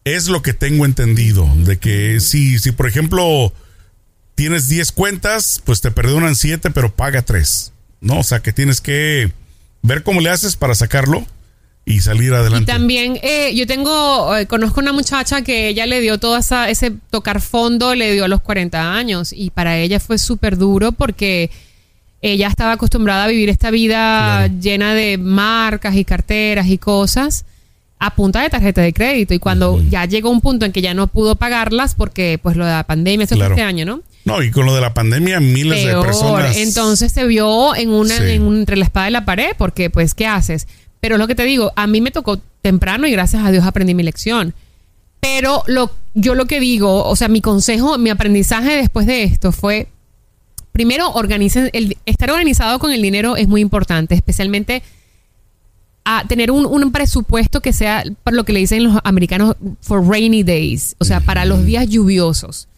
Es 0.04 0.28
lo 0.28 0.43
que 0.43 0.52
tengo 0.52 0.84
entendido. 0.84 1.49
De 1.56 1.78
que 1.78 2.20
si, 2.20 2.58
si 2.58 2.72
por 2.72 2.88
ejemplo 2.88 3.52
tienes 4.34 4.69
10 4.69 4.93
cuentas, 4.93 5.60
pues 5.64 5.81
te 5.81 5.90
perdonan 5.90 6.34
7, 6.34 6.70
pero 6.70 6.94
paga 6.94 7.22
3. 7.22 7.72
¿No? 8.00 8.19
O 8.20 8.25
sea 8.25 8.40
que 8.40 8.52
tienes 8.52 8.81
que 8.81 9.32
ver 9.82 10.02
cómo 10.02 10.20
le 10.20 10.31
haces 10.31 10.56
para 10.56 10.75
sacarlo 10.75 11.25
y 11.84 12.00
salir 12.00 12.31
Y 12.31 12.34
adelante. 12.34 12.72
también 12.72 13.19
eh, 13.22 13.52
yo 13.54 13.66
tengo, 13.66 14.37
eh, 14.37 14.46
conozco 14.46 14.81
una 14.81 14.93
muchacha 14.93 15.43
que 15.43 15.69
ella 15.69 15.87
le 15.87 16.00
dio 16.00 16.19
todo 16.19 16.37
esa, 16.37 16.69
ese 16.69 16.93
tocar 17.10 17.40
fondo, 17.40 17.94
le 17.94 18.12
dio 18.12 18.25
a 18.25 18.28
los 18.28 18.40
40 18.40 18.94
años 18.94 19.32
y 19.32 19.50
para 19.50 19.78
ella 19.78 19.99
fue 20.00 20.19
súper 20.19 20.56
duro 20.56 20.93
porque 20.93 21.50
ella 22.20 22.46
estaba 22.49 22.72
acostumbrada 22.72 23.25
a 23.25 23.28
vivir 23.28 23.49
esta 23.49 23.70
vida 23.72 24.44
Claro. 24.46 24.54
llena 24.60 24.94
de 24.94 25.19
marcas 25.19 25.96
y 25.96 26.04
carteras 26.04 26.69
y 26.69 26.78
cosas 26.78 27.44
a 28.04 28.16
punta 28.16 28.40
de 28.43 28.50
tarjeta 28.50 28.81
de 28.81 28.93
crédito 28.93 29.32
y 29.32 29.38
cuando 29.38 29.81
ya 29.88 30.06
llegó 30.06 30.28
un 30.31 30.40
punto 30.40 30.66
en 30.66 30.72
que 30.72 30.82
ya 30.82 30.93
no 30.93 31.06
pudo 31.06 31.37
pagarlas 31.37 31.94
porque 31.94 32.37
pues 32.43 32.56
lo 32.56 32.64
de 32.66 32.72
la 32.72 32.82
pandemia, 32.82 33.25
eso 33.26 33.37
Claro. 33.37 33.54
fue 33.54 33.62
este 33.62 33.69
año, 33.69 33.84
¿no? 33.84 34.00
No, 34.25 34.43
y 34.43 34.50
con 34.50 34.66
lo 34.66 34.75
de 34.75 34.81
la 34.81 34.93
pandemia, 34.93 35.38
miles 35.38 35.84
de 35.87 35.93
personas. 36.00 36.56
Entonces 36.56 37.12
se 37.12 37.25
vio 37.26 37.76
en 37.76 37.90
una, 37.90 38.16
Sí. 38.19 38.25
en 38.32 38.43
un- 38.43 38.56
entre 38.58 38.76
la 38.76 38.84
espada 38.87 39.08
y 39.08 39.12
la 39.12 39.25
pared, 39.25 39.50
porque 39.56 39.88
pues, 39.88 40.14
¿qué 40.14 40.26
haces? 40.26 40.66
Pero 41.00 41.14
es 41.14 41.19
lo 41.20 41.28
que 41.28 41.37
te 41.37 41.44
digo, 41.44 41.72
a 41.76 41.87
mí 41.87 42.00
me 42.00 42.10
tocó 42.10 42.40
temprano 42.60 43.06
y 43.06 43.12
gracias 43.12 43.44
a 43.44 43.52
Dios 43.52 43.64
aprendí 43.64 43.94
mi 43.94 44.02
lección. 44.02 44.52
Pero 45.20 45.62
lo, 45.69 45.93
yo 46.14 46.34
lo 46.34 46.46
que 46.46 46.58
digo, 46.58 47.04
o 47.04 47.14
sea, 47.14 47.28
mi 47.28 47.40
consejo, 47.40 47.99
mi 47.99 48.10
aprendizaje 48.10 48.76
después 48.76 49.06
de 49.06 49.22
esto 49.22 49.52
fue, 49.52 49.87
primero, 50.72 51.08
organicen, 51.12 51.70
el, 51.72 51.96
estar 52.06 52.31
organizado 52.32 52.81
con 52.81 52.90
el 52.93 53.00
dinero 53.00 53.37
es 53.37 53.46
muy 53.46 53.60
importante, 53.60 54.16
especialmente 54.16 54.82
a 56.04 56.25
tener 56.26 56.50
un, 56.50 56.66
un 56.66 56.93
presupuesto 56.93 57.60
que 57.60 57.72
sea, 57.72 58.04
por 58.25 58.34
lo 58.34 58.44
que 58.44 58.52
le 58.52 58.60
dicen 58.60 58.84
los 58.84 58.99
americanos, 59.04 59.56
for 59.81 60.06
rainy 60.06 60.43
days, 60.43 60.96
o 60.99 61.04
sea, 61.04 61.20
para 61.20 61.44
los 61.44 61.64
días 61.64 61.88
lluviosos. 61.88 62.69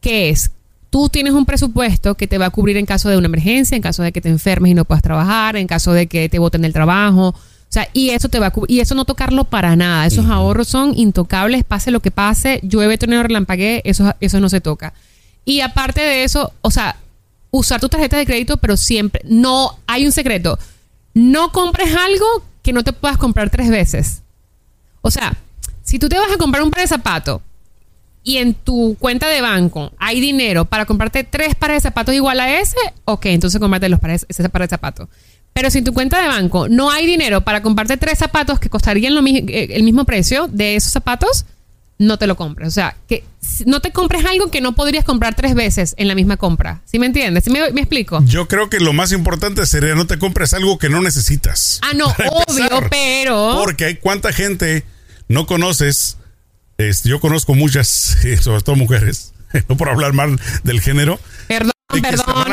¿Qué 0.00 0.30
es? 0.30 0.50
Tú 0.90 1.08
tienes 1.08 1.32
un 1.34 1.44
presupuesto 1.44 2.14
que 2.14 2.26
te 2.26 2.38
va 2.38 2.46
a 2.46 2.50
cubrir 2.50 2.76
en 2.76 2.86
caso 2.86 3.08
de 3.08 3.18
una 3.18 3.26
emergencia, 3.26 3.76
en 3.76 3.82
caso 3.82 4.02
de 4.02 4.12
que 4.12 4.20
te 4.20 4.28
enfermes 4.28 4.70
y 4.70 4.74
no 4.74 4.84
puedas 4.84 5.02
trabajar, 5.02 5.56
en 5.56 5.66
caso 5.66 5.92
de 5.92 6.06
que 6.06 6.28
te 6.28 6.38
boten 6.38 6.62
del 6.62 6.72
trabajo. 6.72 7.28
O 7.28 7.70
sea, 7.70 7.88
y 7.92 8.10
eso 8.10 8.30
te 8.30 8.38
va 8.38 8.46
a 8.46 8.50
cubrir. 8.52 8.78
Y 8.78 8.80
eso 8.80 8.94
no 8.94 9.04
tocarlo 9.04 9.44
para 9.44 9.76
nada. 9.76 10.06
Esos 10.06 10.26
ahorros 10.26 10.68
son 10.68 10.96
intocables, 10.96 11.64
pase 11.64 11.90
lo 11.90 12.00
que 12.00 12.10
pase, 12.10 12.60
llueve, 12.62 12.96
torneo, 12.96 13.22
relampaguee, 13.22 13.82
eso, 13.84 14.14
eso 14.20 14.40
no 14.40 14.48
se 14.48 14.62
toca. 14.62 14.94
Y 15.44 15.60
aparte 15.60 16.00
de 16.00 16.24
eso, 16.24 16.52
o 16.62 16.70
sea, 16.70 16.96
usar 17.50 17.80
tu 17.80 17.88
tarjeta 17.88 18.16
de 18.16 18.24
crédito, 18.24 18.56
pero 18.56 18.76
siempre, 18.76 19.20
no, 19.24 19.78
hay 19.86 20.06
un 20.06 20.12
secreto. 20.12 20.58
No 21.12 21.52
compres 21.52 21.94
algo 21.94 22.44
que 22.62 22.72
no 22.72 22.84
te 22.84 22.92
puedas 22.92 23.18
comprar 23.18 23.50
tres 23.50 23.70
veces. 23.70 24.22
O 25.00 25.10
sea, 25.10 25.36
si 25.82 25.98
tú 25.98 26.08
te 26.08 26.18
vas 26.18 26.30
a 26.32 26.38
comprar 26.38 26.62
un 26.62 26.70
par 26.70 26.80
de 26.80 26.88
zapatos 26.88 27.40
y 28.22 28.36
en 28.36 28.54
tu 28.54 28.96
cuenta 28.98 29.28
de 29.28 29.40
banco 29.40 29.92
hay 29.98 30.20
dinero 30.20 30.64
para 30.64 30.84
comprarte 30.84 31.24
tres 31.24 31.54
pares 31.54 31.76
de 31.76 31.88
zapatos 31.88 32.14
igual 32.14 32.40
a 32.40 32.60
ese, 32.60 32.76
ok, 33.04 33.26
entonces 33.26 33.60
cómprate 33.60 33.88
los 33.88 34.00
pares, 34.00 34.26
ese 34.28 34.48
par 34.48 34.62
de 34.62 34.68
zapatos. 34.68 35.08
Pero 35.54 35.70
si 35.70 35.78
en 35.78 35.84
tu 35.84 35.94
cuenta 35.94 36.20
de 36.20 36.28
banco 36.28 36.68
no 36.68 36.90
hay 36.90 37.06
dinero 37.06 37.40
para 37.40 37.62
comprarte 37.62 37.96
tres 37.96 38.18
zapatos 38.18 38.60
que 38.60 38.68
costarían 38.68 39.14
lo 39.14 39.26
eh, 39.26 39.68
el 39.70 39.82
mismo 39.82 40.04
precio 40.04 40.46
de 40.48 40.76
esos 40.76 40.92
zapatos, 40.92 41.46
no 41.98 42.18
te 42.18 42.26
lo 42.26 42.36
compres. 42.36 42.68
O 42.68 42.70
sea, 42.70 42.96
que 43.08 43.24
no 43.66 43.80
te 43.80 43.92
compres 43.92 44.24
algo 44.24 44.50
que 44.50 44.60
no 44.60 44.74
podrías 44.74 45.04
comprar 45.04 45.34
tres 45.34 45.54
veces 45.54 45.94
en 45.98 46.08
la 46.08 46.14
misma 46.14 46.36
compra. 46.36 46.80
¿Sí 46.84 46.98
me 46.98 47.06
entiendes? 47.06 47.44
¿Sí 47.44 47.50
me, 47.50 47.70
me 47.72 47.80
explico? 47.80 48.22
Yo 48.24 48.48
creo 48.48 48.70
que 48.70 48.80
lo 48.80 48.92
más 48.92 49.12
importante 49.12 49.66
sería 49.66 49.94
no 49.94 50.06
te 50.06 50.18
compres 50.18 50.54
algo 50.54 50.78
que 50.78 50.88
no 50.88 51.00
necesitas. 51.00 51.80
Ah, 51.82 51.92
no, 51.94 52.06
obvio, 52.46 52.64
empezar. 52.64 52.88
pero... 52.90 53.56
Porque 53.58 53.84
hay 53.84 53.96
cuánta 53.96 54.32
gente 54.32 54.84
no 55.28 55.46
conoces. 55.46 56.16
Este, 56.78 57.08
yo 57.08 57.20
conozco 57.20 57.54
muchas, 57.54 58.16
sobre 58.40 58.62
todo 58.62 58.76
mujeres, 58.76 59.32
no 59.68 59.76
por 59.76 59.88
hablar 59.88 60.12
mal 60.12 60.40
del 60.62 60.80
género, 60.80 61.18
Perdón, 61.48 61.72
van 61.90 62.04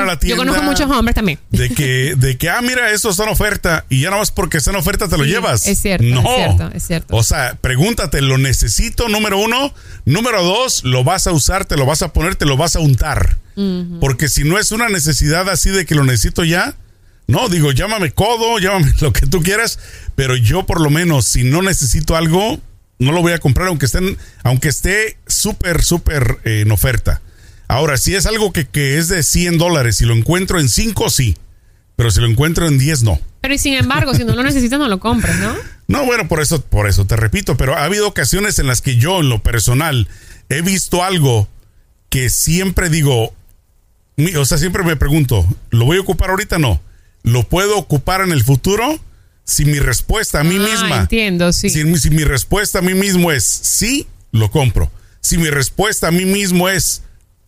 a 0.09 0.19
Yo 0.19 0.35
conozco 0.37 0.61
muchos 0.63 0.89
hombres 0.91 1.15
también. 1.15 1.39
de 1.51 1.69
que, 1.69 2.15
de 2.15 2.37
que, 2.37 2.49
ah, 2.49 2.61
mira, 2.61 2.91
esto 2.91 3.09
está 3.09 3.23
en 3.23 3.29
oferta 3.29 3.85
y 3.89 4.01
ya 4.01 4.09
nada 4.09 4.21
más 4.21 4.31
porque 4.31 4.57
está 4.57 4.71
en 4.71 4.77
oferta 4.77 5.07
te 5.07 5.17
lo 5.17 5.23
Sí, 5.23 5.29
llevas. 5.31 5.65
es 5.67 5.79
cierto, 5.79 6.05
no. 6.05 6.21
es 6.21 6.35
cierto, 6.35 6.71
es 6.73 6.83
cierto. 6.87 7.15
O 7.15 7.23
sea, 7.23 7.57
pregúntate, 7.61 8.21
¿lo 8.21 8.37
necesito? 8.37 9.09
Número 9.09 9.37
uno. 9.37 9.73
Número 10.05 10.43
dos, 10.43 10.83
lo 10.83 11.03
vas 11.03 11.27
a 11.27 11.31
usar, 11.31 11.65
te 11.65 11.77
lo 11.77 11.85
vas 11.85 12.01
a 12.01 12.13
poner, 12.13 12.35
te 12.35 12.45
lo 12.45 12.57
vas 12.57 12.75
a 12.75 12.79
untar. 12.79 13.37
Porque 14.01 14.27
si 14.27 14.43
no 14.43 14.59
es 14.59 14.71
una 14.73 14.89
necesidad 14.89 15.47
así 15.49 15.69
de 15.69 15.85
que 15.85 15.95
lo 15.95 16.03
necesito 16.03 16.43
ya, 16.43 16.75
no, 17.27 17.47
digo, 17.49 17.71
llámame 17.71 18.11
codo, 18.11 18.59
llámame 18.59 18.93
lo 19.01 19.13
que 19.13 19.25
tú 19.27 19.41
quieras, 19.41 19.79
pero 20.15 20.35
yo 20.35 20.65
por 20.65 20.81
lo 20.81 20.89
menos, 20.89 21.25
si 21.25 21.43
no 21.43 21.61
necesito 21.61 22.15
algo, 22.15 22.59
no 22.99 23.11
lo 23.13 23.21
voy 23.21 23.33
a 23.33 23.39
comprar, 23.39 23.69
aunque 23.69 23.85
estén, 23.87 24.17
aunque 24.43 24.67
esté 24.69 25.17
súper, 25.27 25.81
súper 25.83 26.37
eh, 26.43 26.61
en 26.61 26.71
oferta. 26.71 27.21
Ahora, 27.67 27.97
si 27.97 28.15
es 28.15 28.25
algo 28.25 28.51
que, 28.53 28.65
que 28.65 28.97
es 28.97 29.07
de 29.07 29.23
100 29.23 29.57
dólares, 29.57 29.97
si 29.97 30.05
lo 30.05 30.13
encuentro 30.13 30.59
en 30.59 30.69
5, 30.69 31.09
sí. 31.09 31.37
Pero 31.95 32.11
si 32.11 32.19
lo 32.19 32.27
encuentro 32.27 32.67
en 32.67 32.77
10, 32.77 33.03
no. 33.03 33.19
Pero 33.41 33.53
y 33.53 33.57
sin 33.57 33.73
embargo, 33.75 34.13
si 34.13 34.23
no 34.25 34.35
lo 34.35 34.43
necesitas, 34.43 34.79
no 34.79 34.87
lo 34.87 34.99
compras, 34.99 35.37
¿no? 35.39 35.53
No, 35.87 36.03
bueno, 36.03 36.27
por 36.27 36.41
eso, 36.41 36.61
por 36.61 36.89
eso 36.89 37.05
te 37.05 37.15
repito, 37.15 37.57
pero 37.57 37.75
ha 37.77 37.83
habido 37.83 38.07
ocasiones 38.07 38.57
en 38.57 38.65
las 38.65 38.81
que 38.81 38.95
yo, 38.97 39.19
en 39.19 39.29
lo 39.29 39.43
personal, 39.43 40.07
he 40.49 40.63
visto 40.63 41.03
algo 41.03 41.47
que 42.09 42.31
siempre 42.31 42.89
digo, 42.89 43.35
o 44.35 44.45
sea, 44.45 44.57
siempre 44.57 44.81
me 44.83 44.95
pregunto, 44.95 45.45
¿lo 45.69 45.85
voy 45.85 45.97
a 45.97 46.01
ocupar 46.01 46.31
ahorita? 46.31 46.57
No. 46.57 46.81
¿Lo 47.21 47.43
puedo 47.43 47.77
ocupar 47.77 48.21
en 48.21 48.31
el 48.31 48.43
futuro? 48.43 48.99
Si 49.43 49.63
mi 49.65 49.77
respuesta 49.77 50.39
a 50.39 50.43
mí 50.43 50.55
Ah, 50.59 50.67
misma, 50.67 50.97
entiendo, 51.01 51.53
sí. 51.53 51.69
si, 51.69 51.97
si 51.99 52.09
mi 52.09 52.23
respuesta 52.23 52.79
a 52.79 52.81
mí 52.81 52.95
mismo 52.95 53.31
es 53.31 53.43
sí, 53.45 54.07
lo 54.31 54.49
compro. 54.49 54.91
Si 55.21 55.37
mi 55.37 55.51
respuesta 55.51 56.07
a 56.07 56.11
mí 56.11 56.25
mismo 56.25 56.67
es 56.67 57.03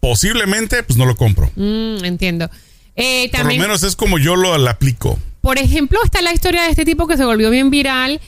posiblemente, 0.08 0.84
pues 0.84 0.98
no 0.98 1.06
lo 1.06 1.16
compro. 1.16 1.52
Mm, 1.56 2.06
entiendo. 2.06 2.50
Eh, 2.96 3.30
Por 3.32 3.42
lo 3.46 3.58
menos 3.58 3.84
es 3.84 3.96
como 3.96 4.18
yo 4.18 4.36
lo 4.36 4.54
aplico. 4.70 5.20
por 5.42 5.58
ejemplo, 5.58 6.00
está 6.04 6.22
la 6.22 6.34
historia 6.34 6.64
de 6.64 6.70
este 6.70 6.86
tipo 6.86 7.08
que 7.08 7.18
se 7.18 7.26
volvió 7.26 7.50
bien 7.50 7.70
viral, 7.70 8.20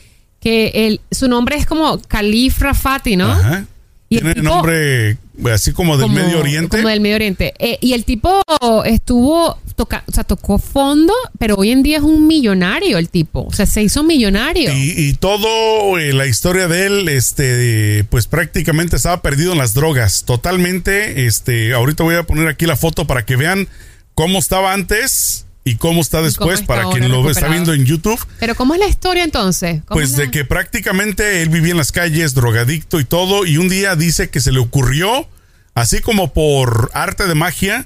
que 0.41 0.71
el, 0.73 1.01
su 1.11 1.27
nombre 1.27 1.55
es 1.55 1.65
como 1.65 2.01
Khalif 2.01 2.59
Rafati, 2.59 3.15
¿no? 3.15 3.31
Ajá. 3.31 3.65
Y 4.09 4.15
el 4.17 4.21
Tiene 4.23 4.35
tipo- 4.41 4.49
nombre 4.55 5.17
así 5.53 5.71
como 5.71 5.95
del 5.97 6.07
Como- 6.07 6.15
Medio 6.19 6.39
Oriente. 6.39 6.77
Como 6.77 6.89
del 6.89 6.99
Medio 6.99 7.15
Oriente. 7.15 7.53
Eh, 7.59 7.77
y 7.79 7.93
el 7.93 8.03
tipo 8.05 8.41
estuvo, 8.85 9.57
toca, 9.75 10.03
o 10.07 10.11
sea, 10.11 10.23
tocó 10.23 10.57
fondo, 10.59 11.13
pero 11.37 11.55
hoy 11.55 11.69
en 11.71 11.83
día 11.83 11.97
es 11.97 12.03
un 12.03 12.27
millonario 12.27 12.97
el 12.97 13.09
tipo. 13.09 13.45
O 13.45 13.53
sea, 13.53 13.65
se 13.65 13.81
hizo 13.83 14.03
millonario. 14.03 14.73
Y, 14.73 14.93
y 14.97 15.13
todo 15.13 15.97
eh, 15.99 16.11
la 16.13 16.25
historia 16.25 16.67
de 16.67 16.87
él, 16.87 17.07
este, 17.09 18.03
pues 18.09 18.27
prácticamente 18.27 18.95
estaba 18.95 19.21
perdido 19.21 19.51
en 19.53 19.59
las 19.59 19.73
drogas. 19.73 20.23
Totalmente, 20.25 21.25
este, 21.27 21.73
ahorita 21.73 22.03
voy 22.03 22.15
a 22.15 22.23
poner 22.23 22.47
aquí 22.47 22.65
la 22.65 22.75
foto 22.75 23.05
para 23.07 23.25
que 23.25 23.35
vean 23.35 23.67
cómo 24.15 24.39
estaba 24.39 24.73
antes 24.73 25.45
y 25.63 25.75
cómo 25.75 26.01
está 26.01 26.21
después, 26.21 26.61
está 26.61 26.67
para 26.67 26.83
ahora 26.83 26.99
quien 26.99 27.11
lo 27.11 27.29
está 27.29 27.47
viendo 27.47 27.73
en 27.73 27.85
YouTube. 27.85 28.19
Pero 28.39 28.55
¿cómo 28.55 28.73
es 28.73 28.79
la 28.79 28.87
historia 28.87 29.23
entonces? 29.23 29.81
¿Cómo 29.85 29.99
Pues 29.99 30.11
la- 30.13 30.19
de 30.19 30.31
que 30.31 30.45
prácticamente 30.45 31.41
él 31.41 31.49
vivía 31.49 31.71
en 31.71 31.77
las 31.77 31.91
calles, 31.91 32.33
drogadicto 32.33 32.99
y 32.99 33.05
todo, 33.05 33.45
y 33.45 33.57
un 33.57 33.69
día 33.69 33.95
dice 33.95 34.29
que 34.29 34.39
se 34.39 34.51
le 34.51 34.59
ocurrió, 34.59 35.27
así 35.75 35.99
como 36.01 36.33
por 36.33 36.89
arte 36.93 37.27
de 37.27 37.35
magia, 37.35 37.85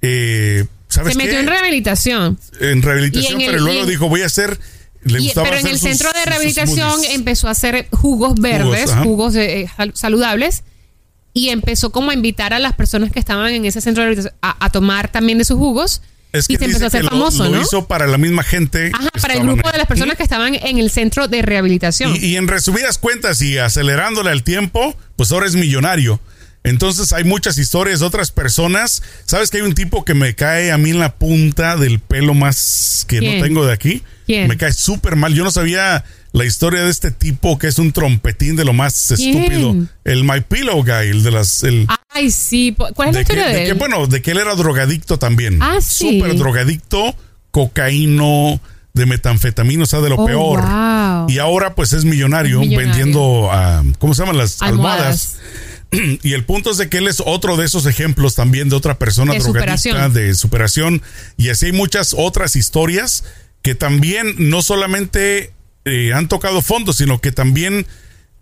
eh, 0.00 0.64
¿sabes 0.88 1.12
se 1.14 1.18
metió 1.18 1.32
qué? 1.34 1.40
en 1.40 1.46
rehabilitación. 1.48 2.38
En 2.60 2.82
rehabilitación, 2.82 3.40
el- 3.40 3.50
pero 3.50 3.62
luego 3.64 3.80
en- 3.82 3.88
dijo, 3.88 4.08
voy 4.08 4.22
a 4.22 4.26
hacer... 4.26 4.58
Le 5.04 5.20
Y- 5.20 5.30
pero 5.34 5.56
en 5.56 5.66
el 5.66 5.78
sus- 5.78 5.88
centro 5.90 6.10
de 6.12 6.24
rehabilitación 6.24 7.00
empezó 7.10 7.46
a 7.48 7.52
hacer 7.52 7.86
jugos 7.92 8.34
verdes, 8.40 8.90
jugos 9.04 9.34
eh, 9.36 9.60
eh, 9.62 9.68
sal- 9.76 9.92
saludables, 9.94 10.64
y 11.32 11.50
empezó 11.50 11.90
como 11.92 12.10
a 12.10 12.14
invitar 12.14 12.52
a 12.52 12.58
las 12.58 12.74
personas 12.74 13.12
que 13.12 13.20
estaban 13.20 13.52
en 13.54 13.64
ese 13.64 13.80
centro 13.80 14.02
de 14.02 14.08
rehabilitación 14.08 14.38
a, 14.42 14.64
a 14.64 14.70
tomar 14.70 15.10
también 15.10 15.38
de 15.38 15.44
sus 15.44 15.56
jugos. 15.56 16.02
Es 16.32 16.46
que 16.46 16.54
y 16.54 16.56
se 16.56 16.64
empezó 16.66 16.84
a 16.84 16.88
hacer 16.88 17.04
lo- 17.04 17.10
famoso, 17.10 17.44
lo, 17.44 17.56
¿no? 17.56 17.62
hizo 17.62 17.86
para 17.86 18.06
la 18.06 18.18
misma 18.18 18.42
gente. 18.42 18.90
Ajá, 18.94 19.08
para 19.20 19.34
el 19.34 19.42
grupo 19.42 19.70
de 19.70 19.78
las 19.78 19.86
personas 19.86 20.16
que 20.16 20.22
estaban 20.22 20.54
en 20.54 20.78
el 20.78 20.90
centro 20.90 21.26
de 21.28 21.40
rehabilitación. 21.42 22.14
Y, 22.16 22.18
y 22.18 22.36
en 22.36 22.48
resumidas 22.48 22.98
cuentas 22.98 23.40
y 23.40 23.56
acelerándole 23.58 24.30
al 24.30 24.42
tiempo, 24.42 24.94
pues 25.16 25.32
ahora 25.32 25.46
es 25.46 25.54
millonario. 25.54 26.20
Entonces 26.64 27.12
hay 27.12 27.24
muchas 27.24 27.56
historias 27.56 28.00
de 28.00 28.06
otras 28.06 28.30
personas. 28.30 29.02
¿Sabes 29.24 29.50
que 29.50 29.58
hay 29.58 29.62
un 29.62 29.74
tipo 29.74 30.04
que 30.04 30.12
me 30.14 30.34
cae 30.34 30.70
a 30.72 30.76
mí 30.76 30.90
en 30.90 30.98
la 30.98 31.14
punta 31.14 31.76
del 31.76 31.98
pelo 32.00 32.34
más 32.34 33.04
que 33.08 33.20
¿Quién? 33.20 33.38
no 33.38 33.44
tengo 33.44 33.64
de 33.64 33.72
aquí? 33.72 34.02
¿Quién? 34.26 34.48
Me 34.48 34.56
cae 34.58 34.72
súper 34.72 35.16
mal. 35.16 35.32
Yo 35.34 35.44
no 35.44 35.50
sabía 35.50 36.04
la 36.32 36.44
historia 36.44 36.82
de 36.84 36.90
este 36.90 37.10
tipo 37.10 37.58
que 37.58 37.68
es 37.68 37.78
un 37.78 37.92
trompetín 37.92 38.54
de 38.56 38.64
lo 38.64 38.72
más 38.72 39.12
¿Quién? 39.16 39.36
estúpido. 39.42 39.74
El 40.04 40.24
My 40.24 40.40
Pillow 40.40 40.82
Guy, 40.84 41.08
el 41.10 41.22
de 41.22 41.30
las... 41.30 41.62
El, 41.64 41.86
Ay, 42.10 42.30
sí. 42.30 42.74
¿Cuál 42.94 43.08
es 43.10 43.14
la 43.14 43.20
que, 43.24 43.32
historia 43.32 43.46
de, 43.48 43.54
de 43.54 43.64
que, 43.64 43.70
él? 43.70 43.74
bueno, 43.78 44.06
de 44.06 44.20
que 44.22 44.30
él 44.32 44.38
era 44.38 44.54
drogadicto 44.54 45.18
también. 45.18 45.58
Ah, 45.62 45.78
sí. 45.80 46.18
Súper 46.20 46.36
drogadicto, 46.36 47.14
cocaíno, 47.72 48.60
de 48.94 49.06
metanfetamina, 49.06 49.84
o 49.84 49.86
sea, 49.86 50.00
de 50.00 50.08
lo 50.08 50.16
Oh, 50.16 50.26
peor. 50.26 50.60
wow. 50.60 51.26
Y 51.30 51.38
ahora 51.38 51.74
pues 51.74 51.92
es 51.92 52.04
millonario, 52.04 52.60
vendiendo, 52.60 53.48
ah, 53.52 53.84
¿cómo 53.98 54.14
se 54.14 54.22
llaman 54.22 54.38
las 54.38 54.60
almohadas? 54.62 55.36
Almohadas. 55.36 55.38
Y 56.22 56.34
el 56.34 56.44
punto 56.44 56.70
es 56.70 56.76
de 56.76 56.90
que 56.90 56.98
él 56.98 57.08
es 57.08 57.22
otro 57.24 57.56
de 57.56 57.64
esos 57.64 57.86
ejemplos 57.86 58.34
también 58.34 58.68
de 58.68 58.76
otra 58.76 58.98
persona 58.98 59.32
De 59.32 59.38
drogadicta, 59.38 59.78
superación. 59.78 60.12
de 60.12 60.34
superación. 60.34 61.02
Y 61.38 61.48
así 61.48 61.66
hay 61.66 61.72
muchas 61.72 62.14
otras 62.18 62.56
historias 62.56 63.24
que 63.62 63.74
también 63.74 64.34
no 64.38 64.60
solamente 64.60 65.52
eh, 65.88 66.14
han 66.14 66.28
tocado 66.28 66.62
fondo, 66.62 66.92
sino 66.92 67.20
que 67.20 67.32
también 67.32 67.86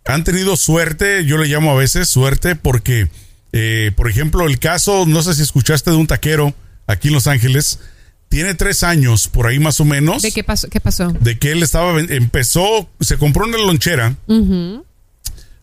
han 0.04 0.24
tenido 0.24 0.56
suerte, 0.56 1.24
yo 1.24 1.38
le 1.38 1.48
llamo 1.48 1.72
a 1.72 1.76
veces 1.76 2.08
suerte, 2.08 2.56
porque, 2.56 3.08
eh, 3.52 3.92
por 3.96 4.08
ejemplo, 4.08 4.46
el 4.46 4.58
caso, 4.58 5.04
no 5.06 5.22
sé 5.22 5.34
si 5.34 5.42
escuchaste 5.42 5.90
de 5.90 5.96
un 5.96 6.06
taquero 6.06 6.54
aquí 6.86 7.08
en 7.08 7.14
Los 7.14 7.26
Ángeles, 7.26 7.80
tiene 8.28 8.54
tres 8.54 8.82
años, 8.82 9.28
por 9.28 9.46
ahí 9.46 9.58
más 9.58 9.80
o 9.80 9.84
menos, 9.84 10.22
¿De 10.22 10.32
qué 10.32 10.44
pasó? 10.44 10.68
¿Qué 10.68 10.80
pasó? 10.80 11.12
de 11.12 11.38
que 11.38 11.52
él 11.52 11.62
estaba, 11.62 11.98
empezó, 12.00 12.88
se 13.00 13.18
compró 13.18 13.44
una 13.44 13.58
lonchera 13.58 14.16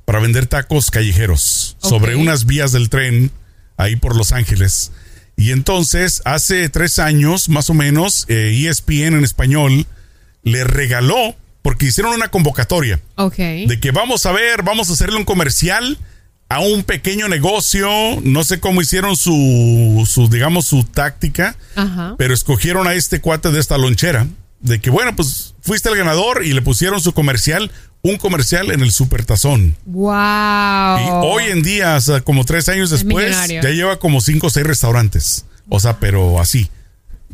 para 0.06 0.20
vender 0.20 0.48
tacos 0.48 0.92
callejeros 0.92 1.78
sobre 1.82 2.16
unas 2.16 2.46
vías 2.46 2.72
del 2.72 2.90
tren 2.90 3.32
ahí 3.78 3.96
por 3.96 4.16
Los 4.16 4.32
Ángeles. 4.32 4.92
Y 5.36 5.52
entonces, 5.52 6.22
hace 6.26 6.70
tres 6.70 7.00
años, 7.00 7.50
más 7.50 7.70
o 7.70 7.74
menos, 7.74 8.26
eh, 8.28 8.68
ESPN 8.68 9.16
en 9.18 9.24
español 9.24 9.88
le 10.44 10.64
regaló, 10.64 11.36
porque 11.64 11.88
hicieron 11.88 12.14
una 12.14 12.28
convocatoria, 12.28 13.00
Ok. 13.16 13.38
de 13.38 13.80
que 13.82 13.90
vamos 13.90 14.28
a 14.28 14.32
ver, 14.32 14.62
vamos 14.62 14.90
a 14.90 14.94
hacerle 14.94 15.18
un 15.18 15.26
comercial 15.26 15.98
a 16.50 16.60
un 16.60 16.84
pequeño 16.84 17.28
negocio, 17.30 17.90
no 18.22 18.44
sé 18.44 18.60
cómo 18.60 18.82
hicieron 18.82 19.16
su, 19.16 20.08
su 20.08 20.30
digamos, 20.30 20.66
su 20.66 20.84
táctica, 20.84 21.56
Ajá. 21.76 22.14
pero 22.20 22.36
escogieron 22.36 22.86
a 22.88 22.94
este 22.94 23.22
cuate 23.22 23.50
de 23.50 23.60
esta 23.60 23.80
lonchera, 23.80 24.28
de 24.60 24.80
que 24.80 24.92
bueno, 24.92 25.16
pues 25.16 25.56
fuiste 25.62 25.90
el 25.90 25.96
ganador 25.98 26.46
y 26.46 26.54
le 26.54 26.62
pusieron 26.62 27.02
su 27.02 27.14
comercial, 27.14 27.72
un 28.04 28.18
comercial 28.18 28.70
en 28.72 28.82
el 28.82 28.92
Supertazón. 28.92 29.76
Wow. 29.86 30.98
Y 31.00 31.10
hoy 31.24 31.44
en 31.46 31.64
día, 31.64 31.96
o 31.96 32.02
sea, 32.02 32.22
como 32.22 32.44
tres 32.46 32.68
años. 32.70 32.92
Es 32.92 33.04
después, 33.04 33.36
ya 33.48 33.62
lleva 33.70 33.98
como 33.98 34.20
cinco 34.22 34.48
o 34.48 34.50
seis 34.50 34.68
restaurantes. 34.68 35.46
O 35.70 35.80
sea, 35.80 36.00
pero 36.00 36.40
así, 36.42 36.70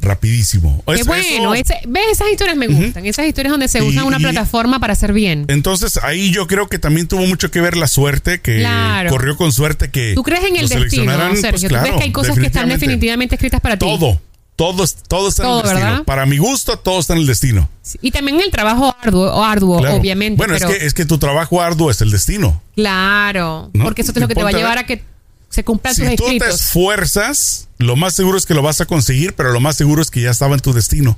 rapidísimo. 0.02 0.84
Qué 0.88 0.94
Es- 0.96 1.06
bueno. 1.08 1.54
eso- 1.54 1.74
ese- 1.74 1.82
¿Ves? 1.88 2.04
Esas 2.12 2.30
historias 2.32 2.58
me 2.58 2.68
gustan. 2.68 3.06
Esas 3.06 3.26
historias 3.28 3.52
donde 3.52 3.68
se 3.68 3.80
Y- 3.80 3.82
usa 3.88 4.04
una 4.04 4.18
y- 4.18 4.22
plataforma 4.22 4.80
para 4.80 4.94
hacer 4.94 5.14
bien. 5.14 5.46
entonces 5.48 5.98
ahí 6.04 6.32
yo 6.32 6.48
creo 6.48 6.68
que 6.68 6.80
también 6.80 7.08
tuvo 7.08 7.26
mucho 7.26 7.52
que 7.52 7.62
ver 7.62 7.78
la 7.78 7.88
suerte, 7.88 8.42
que 8.42 8.60
Claro. 8.60 9.10
corrió 9.10 9.38
con 9.38 9.52
suerte 9.52 9.90
que 9.92 10.14
¿Tú 10.16 10.24
crees 10.24 10.44
en 10.46 10.56
el 10.58 10.68
destino, 10.70 11.12
Sergio? 11.12 11.50
pues, 11.50 11.62
¿Tú 11.62 11.68
claro, 11.68 11.84
crees 11.84 11.98
que 11.98 12.04
hay 12.04 12.12
cosas 12.12 12.38
que 12.38 12.46
están 12.46 12.70
definitivamente. 12.70 13.36
escritas 13.36 13.62
para 13.62 13.78
ti? 13.78 13.86
Todo, 13.86 14.20
todo, 14.56 14.86
todo 15.08 15.30
está 15.30 15.44
Todo, 15.44 15.60
en 15.62 15.66
el 15.66 15.70
destino. 15.74 15.90
¿verdad? 15.92 16.04
Para 16.06 16.26
mi 16.26 16.38
gusto, 16.38 16.78
todo 16.80 17.00
está 17.00 17.14
en 17.14 17.20
el 17.20 17.28
destino. 17.28 17.70
Sí, 17.82 17.98
Y 18.02 18.12
también 18.12 18.40
el 18.42 18.52
trabajo 18.52 18.96
arduo, 19.02 19.44
arduo 19.44 19.80
Claro. 19.80 19.96
obviamente. 19.96 20.38
Bueno, 20.38 20.54
pero, 20.58 20.70
es, 20.70 20.78
que, 20.80 20.86
es 20.86 20.94
que 20.94 21.06
tu 21.06 21.18
trabajo 21.18 21.62
arduo 21.62 21.90
es 21.92 22.02
el 22.02 22.12
destino. 22.12 22.62
Claro. 22.76 23.70
¿No? 23.74 23.84
Porque 23.84 24.02
eso 24.02 24.12
es 24.12 24.18
lo 24.18 24.28
que 24.28 24.36
te 24.36 24.44
va 24.44 24.50
a 24.50 24.54
llevar 24.54 24.78
a 24.78 24.86
que 24.86 25.04
se 25.50 25.64
cumplan 25.64 25.96
Si 25.96 26.06
tus 26.16 26.16
tú 26.16 26.38
te 26.38 26.48
esfuerzas, 26.50 27.68
lo 27.78 27.96
más 27.96 28.16
seguro 28.16 28.38
es 28.38 28.46
que 28.46 28.54
lo 28.54 28.62
vas 28.62 28.82
a 28.82 28.86
conseguir, 28.86 29.34
pero 29.34 29.52
lo 29.52 29.60
más 29.60 29.76
seguro 29.76 30.02
es 30.02 30.12
que 30.12 30.22
ya 30.22 30.32
estaba 30.32 30.54
en 30.56 30.62
tu 30.62 30.74
destino. 30.74 31.18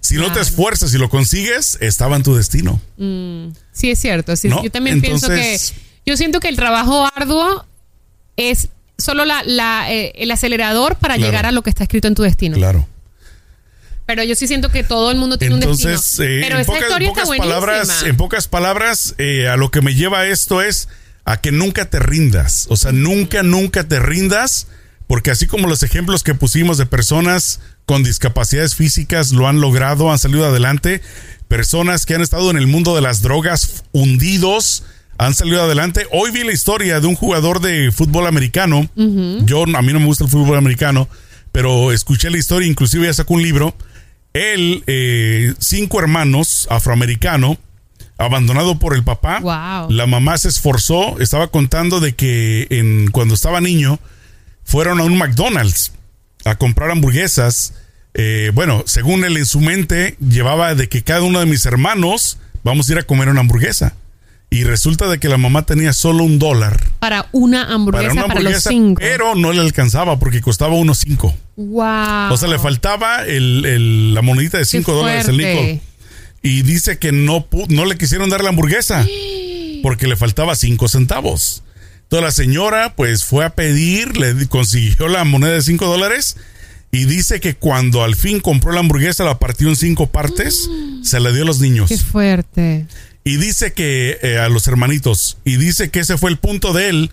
Si 0.00 0.16
no 0.16 0.32
te 0.32 0.40
esfuerzas 0.40 0.94
y 0.94 0.98
lo 0.98 1.10
consigues, 1.10 1.76
estaba 1.80 2.16
en 2.16 2.22
tu 2.22 2.34
destino. 2.34 2.80
Mm, 2.96 3.48
sí, 3.72 3.90
es 3.90 3.98
cierto. 3.98 4.34
Sí, 4.36 4.48
¿No? 4.48 4.62
Yo 4.62 4.70
también 4.70 5.00
pienso 5.00 5.26
Entonces- 5.30 5.72
que. 5.72 5.90
Yo 6.06 6.16
siento 6.16 6.40
que 6.40 6.48
el 6.48 6.56
trabajo 6.56 7.06
arduo 7.14 7.66
es 8.36 8.68
solo 8.96 9.24
la, 9.26 9.42
la, 9.44 9.92
eh, 9.92 10.12
el 10.16 10.30
acelerador 10.30 10.96
para 10.96 11.16
Claro. 11.16 11.30
llegar 11.30 11.46
a 11.46 11.52
lo 11.52 11.62
que 11.62 11.68
está 11.70 11.84
escrito 11.84 12.08
en 12.08 12.14
tu 12.14 12.22
destino. 12.22 12.56
Claro. 12.56 12.86
Pero 14.06 14.24
yo 14.24 14.34
sí 14.34 14.48
siento 14.48 14.70
que 14.70 14.82
todo 14.82 15.10
el 15.10 15.18
mundo 15.18 15.38
tiene 15.38 15.54
un 15.54 15.60
destino. 15.60 15.90
eh, 15.92 16.40
Pero 16.42 16.56
en, 16.56 16.60
esa 16.62 16.66
pocas, 16.72 16.82
historia 16.82 17.08
pocas 17.08 17.22
está 17.22 17.26
buenísima. 17.26 17.54
palabras, 17.60 18.02
en 18.04 18.16
pocas 18.16 18.48
palabras, 18.48 19.14
eh, 19.18 19.48
a 19.48 19.56
lo 19.56 19.70
que 19.70 19.82
me 19.82 19.94
lleva 19.94 20.26
esto 20.26 20.62
es 20.62 20.88
a 21.24 21.40
que 21.40 21.52
nunca 21.52 21.88
te 21.90 21.98
rindas. 21.98 22.66
O 22.70 22.76
sea, 22.76 22.92
nunca, 22.92 23.42
nunca 23.42 23.86
te 23.86 23.98
rindas, 23.98 24.68
porque 25.06 25.30
así 25.30 25.46
como 25.46 25.68
los 25.68 25.82
ejemplos 25.82 26.22
que 26.22 26.34
pusimos 26.34 26.78
de 26.78 26.86
personas 26.86 27.60
con 27.86 28.02
discapacidades 28.02 28.74
físicas 28.74 29.32
lo 29.32 29.48
han 29.48 29.60
logrado, 29.60 30.12
han 30.12 30.18
salido 30.18 30.46
adelante, 30.46 31.02
personas 31.48 32.06
que 32.06 32.14
han 32.14 32.22
estado 32.22 32.50
en 32.50 32.56
el 32.56 32.66
mundo 32.66 32.94
de 32.94 33.02
las 33.02 33.22
drogas 33.22 33.84
hundidos, 33.92 34.84
han 35.18 35.34
salido 35.34 35.62
adelante. 35.62 36.06
Hoy 36.12 36.30
vi 36.30 36.44
la 36.44 36.52
historia 36.52 37.00
de 37.00 37.06
un 37.06 37.14
jugador 37.14 37.60
de 37.60 37.92
fútbol 37.92 38.26
americano. 38.26 38.88
Yo, 38.94 39.64
a 39.64 39.82
mí 39.82 39.92
no 39.92 40.00
me 40.00 40.06
gusta 40.06 40.24
el 40.24 40.30
fútbol 40.30 40.56
americano, 40.56 41.08
pero 41.52 41.92
escuché 41.92 42.30
la 42.30 42.38
historia, 42.38 42.68
inclusive 42.68 43.06
ya 43.06 43.12
sacó 43.12 43.34
un 43.34 43.42
libro. 43.42 43.74
Él, 44.32 44.84
eh, 44.86 45.52
cinco 45.58 46.00
hermanos, 46.00 46.68
afroamericano, 46.70 47.58
abandonado 48.20 48.78
por 48.78 48.94
el 48.94 49.02
papá. 49.02 49.40
Wow. 49.40 49.90
La 49.90 50.06
mamá 50.06 50.36
se 50.38 50.48
esforzó, 50.48 51.18
estaba 51.20 51.48
contando 51.48 52.00
de 52.00 52.14
que 52.14 52.66
en, 52.70 53.10
cuando 53.10 53.34
estaba 53.34 53.60
niño 53.60 53.98
fueron 54.64 55.00
a 55.00 55.04
un 55.04 55.16
McDonald's 55.18 55.92
a 56.44 56.54
comprar 56.56 56.90
hamburguesas. 56.90 57.74
Eh, 58.14 58.50
bueno, 58.54 58.82
según 58.86 59.24
él 59.24 59.36
en 59.36 59.46
su 59.46 59.60
mente 59.60 60.16
llevaba 60.20 60.74
de 60.74 60.88
que 60.88 61.02
cada 61.02 61.22
uno 61.22 61.40
de 61.40 61.46
mis 61.46 61.64
hermanos 61.66 62.38
vamos 62.62 62.88
a 62.88 62.92
ir 62.92 62.98
a 62.98 63.02
comer 63.04 63.28
una 63.28 63.40
hamburguesa. 63.40 63.94
Y 64.52 64.64
resulta 64.64 65.06
de 65.08 65.20
que 65.20 65.28
la 65.28 65.38
mamá 65.38 65.62
tenía 65.64 65.92
solo 65.92 66.24
un 66.24 66.40
dólar. 66.40 66.82
Para 66.98 67.28
una 67.30 67.72
hamburguesa 67.72 68.08
para, 68.08 68.12
una 68.12 68.22
los 68.22 68.30
hamburguesa, 68.38 68.70
cinco. 68.70 69.00
pero 69.00 69.36
no 69.36 69.52
le 69.52 69.60
alcanzaba 69.60 70.18
porque 70.18 70.40
costaba 70.40 70.74
unos 70.74 70.98
cinco. 70.98 71.36
Wow. 71.54 72.32
O 72.32 72.36
sea, 72.36 72.48
le 72.48 72.58
faltaba 72.58 73.24
el, 73.26 73.64
el- 73.64 74.12
la 74.12 74.22
monedita 74.22 74.58
de 74.58 74.64
5 74.64 74.92
dólares 74.92 75.28
el 75.28 75.36
fuerte. 75.40 75.80
Y 76.42 76.62
dice 76.62 76.98
que 76.98 77.12
no, 77.12 77.48
pu- 77.50 77.68
no 77.68 77.84
le 77.84 77.96
quisieron 77.98 78.30
dar 78.30 78.42
la 78.42 78.48
hamburguesa 78.50 79.06
porque 79.82 80.06
le 80.06 80.16
faltaba 80.16 80.54
5 80.54 80.88
centavos. 80.88 81.62
Entonces 82.02 82.24
la 82.24 82.30
señora 82.32 82.94
pues 82.96 83.24
fue 83.24 83.44
a 83.44 83.50
pedir, 83.54 84.16
le 84.16 84.46
consiguió 84.48 85.08
la 85.08 85.24
moneda 85.24 85.52
de 85.52 85.62
5 85.62 85.86
dólares 85.86 86.36
y 86.92 87.04
dice 87.04 87.38
que 87.40 87.54
cuando 87.54 88.02
al 88.02 88.16
fin 88.16 88.40
compró 88.40 88.72
la 88.72 88.80
hamburguesa 88.80 89.22
la 89.24 89.38
partió 89.38 89.68
en 89.68 89.76
cinco 89.76 90.06
partes, 90.08 90.68
se 91.04 91.20
la 91.20 91.30
dio 91.30 91.42
a 91.42 91.46
los 91.46 91.60
niños. 91.60 91.88
Qué 91.88 91.98
fuerte. 91.98 92.86
Y 93.22 93.36
dice 93.36 93.72
que 93.74 94.18
eh, 94.22 94.38
a 94.38 94.48
los 94.48 94.66
hermanitos, 94.66 95.36
y 95.44 95.56
dice 95.56 95.90
que 95.90 96.00
ese 96.00 96.16
fue 96.18 96.30
el 96.30 96.38
punto 96.38 96.72
de 96.72 96.88
él 96.88 97.10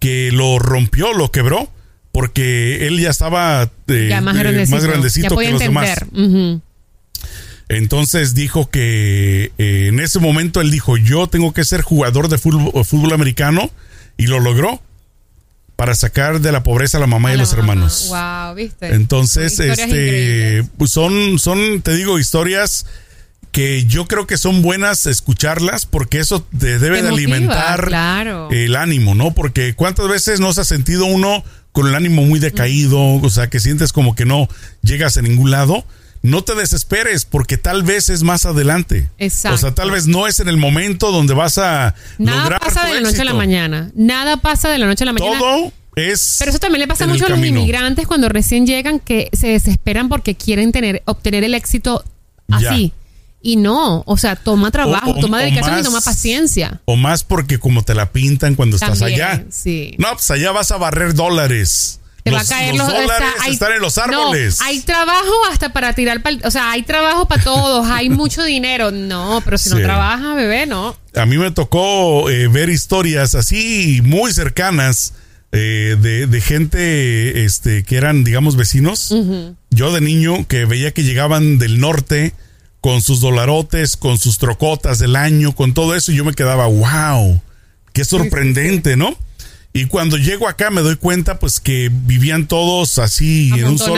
que 0.00 0.30
lo 0.32 0.58
rompió, 0.58 1.12
lo 1.12 1.30
quebró, 1.30 1.70
porque 2.10 2.88
él 2.88 2.98
ya 2.98 3.10
estaba 3.10 3.70
eh, 3.86 4.06
Ya 4.10 4.20
más 4.22 4.34
eh, 4.34 4.38
grandecito. 4.40 4.76
más 4.76 4.84
grandecito 4.86 5.40
ya 5.40 5.46
que 5.46 5.52
los 5.52 5.60
demás. 5.60 6.00
Entonces 7.68 8.34
dijo 8.34 8.68
que 8.70 9.52
eh, 9.58 9.86
en 9.88 10.00
ese 10.00 10.18
momento 10.18 10.60
él 10.60 10.70
dijo, 10.70 10.96
yo 10.96 11.26
tengo 11.26 11.52
que 11.52 11.64
ser 11.64 11.82
jugador 11.82 12.28
de 12.28 12.38
fútbol, 12.38 12.84
fútbol 12.84 13.12
americano 13.12 13.70
y 14.16 14.26
lo 14.26 14.40
logró 14.40 14.82
para 15.76 15.94
sacar 15.94 16.40
de 16.40 16.52
la 16.52 16.62
pobreza 16.62 16.98
a 16.98 17.00
la 17.00 17.06
mamá 17.06 17.30
y 17.30 17.34
a 17.34 17.38
los 17.38 17.56
mamá. 17.56 17.72
hermanos. 17.72 18.06
Wow, 18.08 18.54
¿viste? 18.54 18.94
Entonces, 18.94 19.58
este, 19.58 20.64
pues 20.76 20.90
son, 20.90 21.38
son, 21.38 21.82
te 21.82 21.94
digo, 21.94 22.18
historias 22.18 22.86
que 23.52 23.84
yo 23.84 24.06
creo 24.06 24.26
que 24.26 24.38
son 24.38 24.62
buenas 24.62 25.06
escucharlas 25.06 25.84
porque 25.84 26.18
eso 26.18 26.42
te 26.58 26.78
debe 26.78 26.98
Te 26.98 27.04
de 27.04 27.10
motiva, 27.10 27.34
alimentar 27.34 27.86
claro. 27.86 28.48
el 28.50 28.76
ánimo, 28.76 29.14
¿no? 29.14 29.34
Porque 29.34 29.74
cuántas 29.74 30.08
veces 30.08 30.40
no 30.40 30.52
se 30.52 30.62
ha 30.62 30.64
sentido 30.64 31.04
uno 31.06 31.44
con 31.72 31.86
el 31.86 31.94
ánimo 31.94 32.22
muy 32.22 32.38
decaído, 32.38 32.98
o 33.00 33.30
sea, 33.30 33.48
que 33.48 33.60
sientes 33.60 33.92
como 33.92 34.14
que 34.14 34.24
no 34.24 34.48
llegas 34.82 35.16
a 35.16 35.22
ningún 35.22 35.50
lado. 35.50 35.84
No 36.22 36.42
te 36.44 36.54
desesperes 36.54 37.24
porque 37.24 37.58
tal 37.58 37.82
vez 37.82 38.08
es 38.08 38.22
más 38.22 38.46
adelante. 38.46 39.08
Exacto. 39.18 39.56
O 39.56 39.58
sea, 39.58 39.74
tal 39.74 39.90
vez 39.90 40.06
no 40.06 40.26
es 40.28 40.38
en 40.40 40.48
el 40.48 40.56
momento 40.56 41.10
donde 41.10 41.34
vas 41.34 41.58
a 41.58 41.94
Nada 42.18 42.42
lograr 42.44 42.60
pasa 42.60 42.82
tu 42.82 42.86
de 42.88 42.94
la 42.94 43.00
noche 43.10 43.20
a 43.22 43.24
la 43.24 43.34
mañana. 43.34 43.90
Nada 43.96 44.36
pasa 44.36 44.68
de 44.68 44.78
la 44.78 44.86
noche 44.86 45.02
a 45.02 45.06
la 45.06 45.12
mañana. 45.14 45.38
Todo 45.38 45.72
es 45.96 46.36
Pero 46.38 46.50
eso 46.50 46.60
también 46.60 46.80
le 46.80 46.86
pasa 46.86 47.06
mucho 47.08 47.26
a 47.26 47.28
los 47.28 47.38
camino. 47.38 47.58
inmigrantes 47.58 48.06
cuando 48.06 48.28
recién 48.28 48.66
llegan 48.66 49.00
que 49.00 49.28
se 49.32 49.48
desesperan 49.48 50.08
porque 50.08 50.36
quieren 50.36 50.70
tener 50.72 51.02
obtener 51.06 51.42
el 51.44 51.54
éxito 51.54 52.04
Ya. 52.46 52.70
así. 52.70 52.92
Y 53.44 53.56
no, 53.56 54.04
o 54.06 54.16
sea, 54.16 54.36
toma 54.36 54.70
trabajo, 54.70 55.10
O- 55.10 55.18
o- 55.18 55.20
toma 55.20 55.40
dedicación 55.40 55.80
y 55.80 55.82
toma 55.82 56.00
paciencia. 56.00 56.80
O 56.84 56.94
más 56.94 57.24
porque 57.24 57.58
como 57.58 57.82
te 57.82 57.94
la 57.94 58.12
pintan 58.12 58.54
cuando 58.54 58.76
estás 58.76 59.02
allá. 59.02 59.44
sí. 59.50 59.96
No, 59.98 60.12
pues 60.12 60.30
allá 60.30 60.52
vas 60.52 60.70
a 60.70 60.76
barrer 60.76 61.14
dólares. 61.14 61.98
Te 62.24 62.30
los, 62.30 62.38
va 62.38 62.42
a 62.42 62.46
caer 62.46 62.74
los 62.76 62.86
los, 62.86 62.96
dólares 62.96 63.28
hay- 63.40 63.52
están 63.52 63.72
en 63.72 63.80
los 63.80 63.96
no, 63.96 64.02
árboles. 64.04 64.60
hay 64.60 64.80
trabajo 64.80 65.32
hasta 65.50 65.72
para 65.72 65.92
tirar 65.94 66.22
pal- 66.22 66.40
o 66.44 66.50
sea, 66.50 66.70
hay 66.70 66.82
trabajo 66.82 67.26
para 67.26 67.42
todos, 67.42 67.86
hay 67.90 68.08
mucho 68.10 68.44
dinero. 68.44 68.90
No, 68.92 69.40
pero 69.44 69.58
si 69.58 69.70
no 69.70 69.80
trabajas, 69.80 70.36
bebé, 70.36 70.66
no. 70.66 70.96
A 71.16 71.26
mí 71.26 71.36
me 71.38 71.50
tocó 71.50 72.30
eh, 72.30 72.46
ver 72.48 72.70
historias 72.70 73.34
así 73.34 74.00
muy 74.04 74.32
cercanas 74.32 75.14
eh, 75.50 75.96
de, 76.00 76.26
de 76.26 76.40
gente 76.40 77.44
este, 77.44 77.82
que 77.82 77.96
eran, 77.96 78.24
digamos, 78.24 78.56
vecinos. 78.56 79.12
Yo 79.70 79.92
de 79.92 80.00
niño 80.00 80.46
que 80.46 80.64
veía 80.64 80.92
que 80.92 81.02
llegaban 81.02 81.58
del 81.58 81.80
norte 81.80 82.32
con 82.80 83.02
sus 83.02 83.20
dolarotes, 83.20 83.96
con 83.96 84.18
sus 84.18 84.38
trocotas 84.38 84.98
del 84.98 85.14
año, 85.16 85.52
con 85.54 85.74
todo 85.74 85.94
eso, 85.94 86.10
y 86.12 86.16
yo 86.16 86.24
me 86.24 86.32
quedaba, 86.34 86.66
wow, 86.66 87.40
qué 87.92 88.04
sorprendente, 88.04 88.96
¿no? 88.96 89.16
Y 89.74 89.86
cuando 89.86 90.18
llego 90.18 90.48
acá 90.48 90.70
me 90.70 90.82
doy 90.82 90.96
cuenta 90.96 91.38
pues 91.38 91.58
que 91.58 91.90
vivían 91.90 92.46
todos 92.46 92.98
así 92.98 93.50
en 93.54 93.64
un 93.64 93.78
solo 93.78 93.94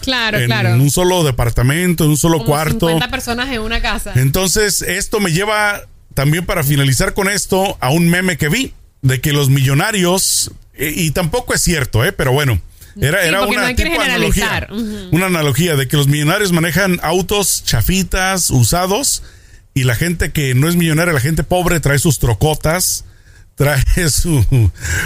claro, 0.00 0.38
en 0.38 0.46
claro. 0.46 0.74
un 0.74 0.90
solo 0.90 1.24
departamento, 1.24 2.04
en 2.04 2.10
un 2.10 2.18
solo 2.18 2.38
Como 2.38 2.50
cuarto. 2.50 2.88
50 2.88 3.08
personas 3.08 3.48
en 3.48 3.60
una 3.60 3.80
casa. 3.80 4.12
Entonces, 4.16 4.82
esto 4.82 5.20
me 5.20 5.32
lleva 5.32 5.86
también 6.12 6.44
para 6.44 6.62
finalizar 6.62 7.14
con 7.14 7.28
esto 7.28 7.78
a 7.80 7.90
un 7.90 8.08
meme 8.08 8.36
que 8.36 8.48
vi 8.48 8.74
de 9.02 9.20
que 9.20 9.32
los 9.32 9.48
millonarios, 9.48 10.50
eh, 10.74 10.92
y 10.94 11.10
tampoco 11.12 11.54
es 11.54 11.62
cierto, 11.62 12.04
¿eh? 12.04 12.12
pero 12.12 12.32
bueno, 12.32 12.60
era, 13.00 13.22
Sí, 13.22 13.28
era 13.28 13.40
no 13.40 13.48
una 13.48 13.74
tipo 13.74 14.00
analogía, 14.00 14.66
una 15.12 15.26
analogía 15.26 15.76
de 15.76 15.88
que 15.88 15.96
los 15.96 16.08
millonarios 16.08 16.52
manejan 16.52 16.98
autos 17.02 17.62
chafitas, 17.64 18.50
usados, 18.50 19.22
y 19.74 19.84
la 19.84 19.94
gente 19.94 20.32
que 20.32 20.54
no 20.54 20.68
es 20.68 20.76
millonaria, 20.76 21.14
la 21.14 21.20
gente 21.20 21.44
pobre 21.44 21.80
trae 21.80 21.98
sus 21.98 22.18
trocotas, 22.18 23.04
trae 23.58 24.08
su... 24.08 24.42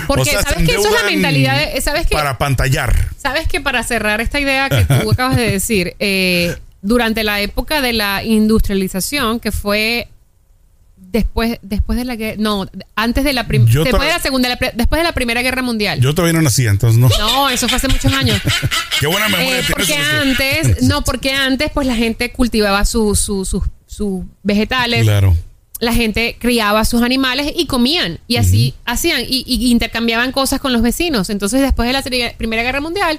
Porque 0.07 0.23
o 0.23 0.25
sea, 0.25 0.43
¿sabes 0.43 0.67
que 0.69 0.75
eso 0.77 0.87
es 0.89 1.03
la 1.03 1.11
mentalidad 1.11 1.59
de- 1.73 1.81
¿sabes 1.81 2.07
que 2.07 2.15
Para 2.15 2.39
pantallar. 2.39 3.09
Sabes 3.17 3.49
que 3.49 3.61
para 3.61 3.83
cerrar 3.83 4.21
esta 4.21 4.39
idea 4.39 4.69
que 4.69 4.85
tú 4.85 5.11
acabas 5.11 5.37
de 5.37 5.51
decir, 5.51 5.97
eh, 5.99 6.55
durante 6.83 7.25
la 7.25 7.41
época 7.41 7.81
de 7.81 7.93
la 7.95 8.23
industrialización, 8.23 9.41
que 9.41 9.51
fue 9.53 10.09
después, 10.97 11.59
después 11.63 11.99
de 11.99 12.05
la 12.05 12.17
guerra, 12.17 12.37
no, 12.39 12.67
antes 12.97 13.25
de 13.25 13.33
la 13.33 13.47
prim- 13.47 13.67
Yo 13.67 13.85
después 13.85 14.03
de 14.03 14.09
la 14.09 14.19
segunda, 14.19 14.49
la 14.49 14.59
después 14.75 14.99
de 15.01 15.05
la 15.05 15.13
primera 15.13 15.43
guerra 15.43 15.63
mundial. 15.63 16.01
Yo 16.01 16.15
todavía 16.15 16.33
no 16.35 16.43
nacía, 16.43 16.71
entonces 16.71 16.99
no. 16.99 17.09
no, 17.19 17.51
eso 17.51 17.69
fue 17.69 17.77
hace 17.77 17.89
muchos 17.89 18.13
años. 18.13 18.41
Qué 19.01 19.07
buena 19.07 19.29
memoria 19.29 19.61
Eh, 19.61 19.65
porque 19.71 19.95
antes, 19.95 20.83
no, 20.83 21.03
porque 21.03 21.33
antes 21.33 21.71
pues 21.73 21.87
la 21.87 21.95
gente 21.97 22.33
cultivaba 22.33 22.85
sus 22.85 23.19
sus- 23.21 23.49
sus- 23.49 23.65
sus 23.87 24.25
vegetales, 24.43 25.03
Claro. 25.03 25.37
La 25.83 25.93
gente 25.93 26.37
criaba 26.39 26.85
sus 26.85 27.03
animales 27.03 27.53
y 27.57 27.67
comían 27.67 28.21
y 28.29 28.37
así 28.37 28.73
hacían 28.85 29.23
y, 29.29 29.43
y 29.45 29.69
intercambiaban 29.73 30.31
cosas 30.31 30.61
con 30.61 30.73
los 30.73 30.81
vecinos. 30.81 31.29
Entonces 31.29 31.61
después 31.61 31.89
de 31.89 31.93
la 31.93 32.35
Primera 32.39 32.63
Guerra 32.63 32.81
Mundial, 32.81 33.19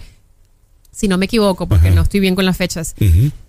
si 0.90 1.10
no 1.10 1.18
me 1.18 1.26
equivoco, 1.26 1.68
porque 1.68 1.88
Ajá. 1.88 1.96
no 1.96 2.04
estoy 2.04 2.22
bien 2.22 2.36
con 2.36 2.46
las 2.46 2.56
fechas, 2.56 2.96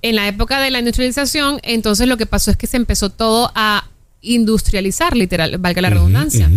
en 0.03 0.17
la 0.17 0.27
época 0.27 0.59
de 0.59 0.73
la 0.73 0.81
industrialización, 0.81 1.61
entonces 1.63 2.09
lo 2.09 2.17
que 2.17 2.27
pasó 2.27 2.51
es 2.51 2.57
que 2.57 2.67
se 2.67 2.77
empezó 2.77 3.09
todo 3.09 3.53
a 3.55 3.89
industrializar, 4.21 5.17
literal, 5.17 5.59
valga 5.59 5.81
la 5.81 5.91
redundancia. 5.91 6.51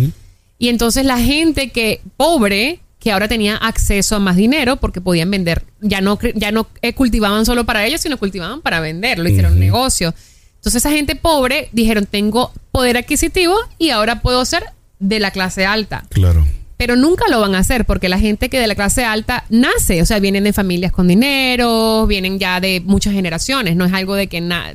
Y 0.58 0.68
entonces 0.68 1.04
la 1.04 1.20
gente 1.20 1.70
que 1.70 2.00
pobre, 2.16 2.80
que 2.98 3.12
ahora 3.12 3.28
tenía 3.28 3.56
acceso 3.56 4.16
a 4.16 4.18
más 4.18 4.34
dinero 4.34 4.78
porque 4.78 5.00
podían 5.00 5.30
vender, 5.30 5.64
ya 5.80 6.00
no, 6.00 6.18
ya 6.34 6.50
no 6.50 6.66
eh, 6.82 6.92
cultivaban 6.92 7.46
solo 7.46 7.64
para 7.64 7.86
ellos, 7.86 8.00
sino 8.00 8.18
cultivaban 8.18 8.62
para 8.62 8.80
venderlo, 8.80 9.28
hicieron 9.28 9.52
un 9.52 9.60
negocio. 9.60 10.12
Entonces 10.58 10.76
esa 10.84 10.90
gente 10.90 11.14
pobre 11.16 11.68
dijeron, 11.72 12.06
tengo 12.06 12.52
poder 12.72 12.96
adquisitivo 12.98 13.56
y 13.78 13.90
ahora 13.90 14.20
puedo 14.20 14.44
ser 14.44 14.64
de 14.98 15.20
la 15.20 15.30
clase 15.30 15.64
alta. 15.66 16.04
Claro. 16.10 16.46
Pero 16.76 16.94
nunca 16.94 17.24
lo 17.30 17.40
van 17.40 17.54
a 17.54 17.58
hacer 17.58 17.84
porque 17.84 18.08
la 18.08 18.18
gente 18.20 18.48
que 18.48 18.60
de 18.60 18.66
la 18.68 18.74
clase 18.76 19.04
alta 19.04 19.44
nace, 19.48 20.00
o 20.02 20.06
sea, 20.06 20.18
vienen 20.20 20.44
de 20.44 20.52
familias 20.52 20.92
con 20.92 21.08
dinero, 21.08 22.06
vienen 22.06 22.38
ya 22.38 22.60
de 22.60 22.80
muchas 22.84 23.12
generaciones, 23.14 23.74
no 23.76 23.84
es 23.84 23.92
algo 23.92 24.14
de 24.14 24.26
que 24.28 24.40
na- 24.40 24.74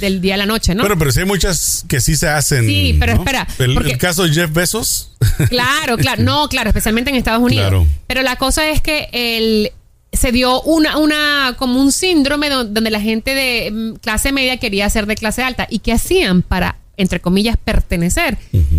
del 0.00 0.22
día 0.22 0.34
a 0.34 0.38
la 0.38 0.46
noche, 0.46 0.74
¿no? 0.74 0.82
Pero, 0.82 0.96
pero 0.98 1.12
sí 1.12 1.20
hay 1.20 1.26
muchas 1.26 1.84
que 1.88 2.00
sí 2.00 2.16
se 2.16 2.26
hacen. 2.26 2.66
Sí, 2.66 2.96
pero 2.98 3.14
¿no? 3.14 3.20
espera, 3.20 3.46
El, 3.58 3.74
porque- 3.74 3.92
el 3.92 3.98
caso 3.98 4.22
de 4.24 4.30
Jeff 4.32 4.50
Bezos. 4.52 5.12
Claro, 5.50 5.96
claro, 5.98 6.22
no, 6.22 6.48
claro, 6.48 6.70
especialmente 6.70 7.10
en 7.10 7.16
Estados 7.16 7.42
Unidos. 7.42 7.68
Claro. 7.68 7.86
Pero 8.06 8.22
la 8.22 8.36
cosa 8.36 8.70
es 8.70 8.80
que 8.80 9.08
el 9.12 9.70
se 10.12 10.30
dio 10.32 10.60
una, 10.62 10.98
una, 10.98 11.54
como 11.58 11.80
un 11.80 11.90
síndrome 11.92 12.48
don- 12.50 12.72
donde 12.74 12.90
la 12.90 13.00
gente 13.00 13.34
de 13.34 13.70
mm, 13.70 13.94
clase 13.96 14.32
media 14.32 14.58
quería 14.58 14.88
ser 14.90 15.06
de 15.06 15.16
clase 15.16 15.42
alta. 15.42 15.66
¿Y 15.70 15.78
qué 15.80 15.92
hacían 15.92 16.42
para, 16.42 16.76
entre 16.96 17.20
comillas, 17.20 17.56
pertenecer? 17.56 18.36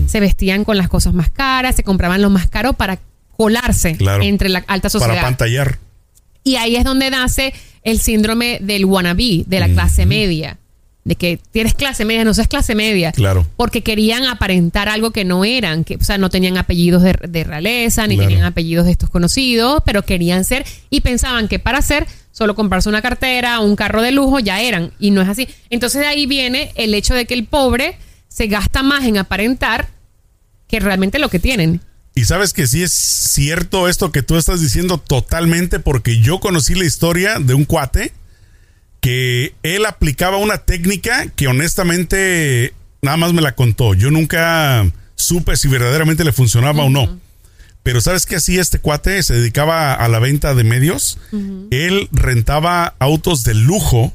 Se 0.07 0.19
vestían 0.19 0.63
con 0.63 0.77
las 0.77 0.89
cosas 0.89 1.13
más 1.13 1.29
caras, 1.29 1.75
se 1.75 1.83
compraban 1.83 2.21
lo 2.21 2.29
más 2.29 2.47
caro 2.47 2.73
para 2.73 2.99
colarse 3.35 3.95
Claro. 3.97 4.23
entre 4.23 4.49
la 4.49 4.63
alta 4.67 4.89
sociedad. 4.89 5.13
Para 5.15 5.23
pantallar. 5.27 5.79
Y 6.43 6.57
ahí 6.57 6.75
es 6.75 6.83
donde 6.83 7.09
nace 7.09 7.53
el 7.83 7.99
síndrome 7.99 8.59
del 8.61 8.85
wannabe, 8.85 9.43
de 9.47 9.59
la 9.59 9.69
clase 9.69 10.05
media. 10.05 10.57
De 11.05 11.15
que 11.15 11.37
tienes 11.51 11.73
clase 11.73 12.05
media, 12.05 12.23
no 12.23 12.33
seas 12.33 12.47
clase 12.47 12.75
media. 12.75 13.11
Claro. 13.11 13.45
Porque 13.57 13.81
querían 13.81 14.23
aparentar 14.25 14.87
algo 14.87 15.11
que 15.11 15.25
no 15.25 15.43
eran. 15.43 15.83
Que, 15.83 15.95
o 15.95 16.03
sea, 16.03 16.17
no 16.17 16.29
tenían 16.29 16.57
apellidos 16.57 17.03
de, 17.03 17.13
de 17.27 17.43
realeza, 17.43 18.07
ni 18.07 18.15
Claro. 18.15 18.29
tenían 18.29 18.45
apellidos 18.45 18.85
de 18.85 18.93
estos 18.93 19.09
conocidos, 19.09 19.81
pero 19.85 20.03
querían 20.03 20.45
ser 20.45 20.65
y 20.89 21.01
pensaban 21.01 21.49
que 21.49 21.59
para 21.59 21.81
ser, 21.81 22.07
solo 22.31 22.55
comprarse 22.55 22.87
una 22.87 23.01
cartera, 23.01 23.59
un 23.59 23.75
carro 23.75 24.01
de 24.01 24.11
lujo, 24.13 24.39
ya 24.39 24.61
eran. 24.61 24.93
Y 24.97 25.11
no 25.11 25.21
es 25.21 25.27
así. 25.27 25.47
Entonces 25.69 25.99
de 26.01 26.07
ahí 26.07 26.25
viene 26.25 26.71
el 26.75 26.93
hecho 26.93 27.13
de 27.13 27.25
que 27.25 27.33
el 27.33 27.45
pobre 27.45 27.97
se 28.29 28.47
gasta 28.47 28.81
más 28.81 29.03
en 29.03 29.17
aparentar 29.17 29.89
que 30.67 30.79
realmente 30.79 31.19
lo 31.19 31.29
que 31.29 31.39
tienen. 31.39 31.81
Y 32.15 32.25
sabes 32.25 32.53
que 32.53 32.65
sí 32.67 32.81
es 32.81 32.93
cierto 32.93 33.89
esto 33.89 34.11
que 34.11 34.21
tú 34.23 34.37
estás 34.37 34.61
diciendo 34.61 34.97
totalmente 34.99 35.79
porque 35.79 36.19
yo 36.21 36.39
conocí 36.39 36.75
la 36.75 36.85
historia 36.85 37.39
de 37.39 37.55
un 37.55 37.65
cuate 37.65 38.13
que 39.03 39.53
él 39.63 39.85
aplicaba 39.85 40.37
una 40.37 40.59
técnica 40.59 41.27
que 41.35 41.47
honestamente 41.47 42.73
nada 43.01 43.17
más 43.17 43.33
me 43.33 43.41
la 43.41 43.53
contó. 43.53 43.93
Yo 43.93 44.11
nunca 44.11 44.85
supe 45.15 45.57
si 45.57 45.67
verdaderamente 45.67 46.23
le 46.23 46.31
funcionaba 46.31 46.83
o 46.85 46.89
no. 46.89 47.19
Pero 47.83 47.99
¿sabes 47.99 48.25
qué 48.25 48.37
hacía 48.37 48.61
este 48.61 48.79
cuate? 48.79 49.21
Se 49.21 49.33
dedicaba 49.33 49.93
a 49.93 50.07
la 50.07 50.19
venta 50.19 50.55
de 50.55 50.63
medios. 50.63 51.19
Él 51.69 52.07
rentaba 52.13 52.95
autos 52.99 53.43
de 53.43 53.53
lujo 53.55 54.13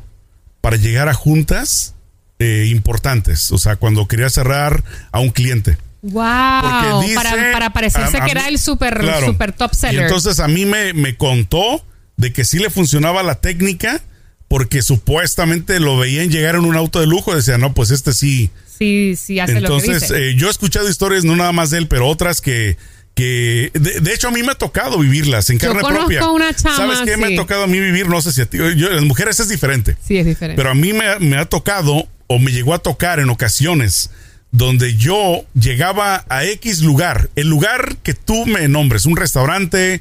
para 0.62 0.76
llegar 0.78 1.10
a 1.10 1.14
juntas 1.14 1.94
eh, 2.38 2.68
importantes. 2.70 3.52
O 3.52 3.58
sea, 3.58 3.76
cuando 3.76 4.08
quería 4.08 4.30
cerrar 4.30 4.82
a 5.12 5.20
un 5.20 5.28
cliente. 5.28 5.76
Wow, 6.00 7.02
dice- 7.02 7.14
para, 7.14 7.52
para 7.52 7.72
parecerse 7.74 8.16
a- 8.16 8.22
a 8.22 8.24
que 8.24 8.30
era 8.30 8.48
el 8.48 8.58
super, 8.58 8.98
Claro. 9.00 9.26
super 9.26 9.52
top 9.52 9.72
Y 9.74 9.76
seller. 9.76 10.02
entonces 10.04 10.40
a 10.40 10.48
mí 10.48 10.64
me, 10.64 10.94
me 10.94 11.16
contó 11.18 11.84
de 12.16 12.32
que 12.32 12.46
sí 12.46 12.58
le 12.58 12.70
funcionaba 12.70 13.22
la 13.22 13.34
técnica 13.34 14.00
porque 14.48 14.82
supuestamente 14.82 15.78
lo 15.80 15.98
veían 15.98 16.30
llegar 16.30 16.54
en 16.56 16.64
un 16.64 16.76
auto 16.76 17.00
de 17.00 17.06
lujo 17.06 17.32
y 17.32 17.36
decían, 17.36 17.60
no, 17.60 17.74
pues 17.74 17.90
este 17.90 18.12
sí. 18.12 18.50
sí, 18.78 19.14
sí, 19.16 19.38
hace 19.40 19.60
lo 19.60 19.68
que 19.68 19.74
Entonces, 19.74 20.02
dice. 20.02 20.30
eh, 20.30 20.34
yo 20.36 20.48
he 20.48 20.50
escuchado 20.50 20.88
historias, 20.88 21.24
no 21.24 21.36
nada 21.36 21.52
más 21.52 21.70
de 21.70 21.78
él, 21.78 21.86
pero 21.88 22.06
otras 22.08 22.40
que... 22.40 22.76
que 23.14 23.70
de, 23.74 24.00
de 24.00 24.14
hecho, 24.14 24.28
a 24.28 24.30
mí 24.30 24.42
me 24.42 24.52
ha 24.52 24.54
tocado 24.54 24.98
vivirlas 24.98 25.50
en 25.50 25.58
Yo 25.58 25.68
carne 25.68 25.82
conozco 25.82 26.06
propia. 26.06 26.28
una 26.30 26.54
chama, 26.54 26.76
¿Sabes 26.76 26.98
qué 27.04 27.16
me 27.18 27.34
ha 27.34 27.36
tocado 27.36 27.64
a 27.64 27.66
mí 27.66 27.78
vivir? 27.78 28.08
No 28.08 28.22
sé 28.22 28.32
si 28.32 28.40
a 28.40 28.46
ti. 28.46 28.56
Yo, 28.58 28.88
las 28.90 29.04
mujeres 29.04 29.38
es 29.40 29.48
diferente. 29.48 29.96
sí, 30.02 30.16
es 30.16 30.24
diferente. 30.24 30.56
Pero 30.56 30.70
a 30.70 30.74
mí 30.74 30.92
me, 30.92 31.18
me 31.18 31.36
ha 31.36 31.44
tocado 31.44 32.08
o 32.28 32.38
me 32.38 32.50
llegó 32.52 32.72
a 32.74 32.78
tocar 32.78 33.20
en 33.20 33.28
ocasiones 33.30 34.10
donde 34.50 34.96
yo 34.96 35.44
llegaba 35.60 36.24
a 36.30 36.44
X 36.44 36.80
lugar, 36.80 37.28
el 37.36 37.48
lugar 37.48 37.96
que 38.02 38.14
tú 38.14 38.46
me 38.46 38.66
nombres, 38.68 39.04
un 39.04 39.16
restaurante, 39.16 40.00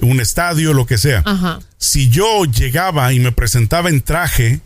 un 0.00 0.20
estadio, 0.20 0.72
lo 0.72 0.86
que 0.86 0.98
sea. 0.98 1.22
Ajá. 1.24 1.60
Si 1.78 2.08
yo 2.08 2.44
llegaba 2.44 3.12
y 3.12 3.20
me 3.20 3.32
presentaba 3.32 3.88
en 3.88 4.00
traje, 4.02 4.60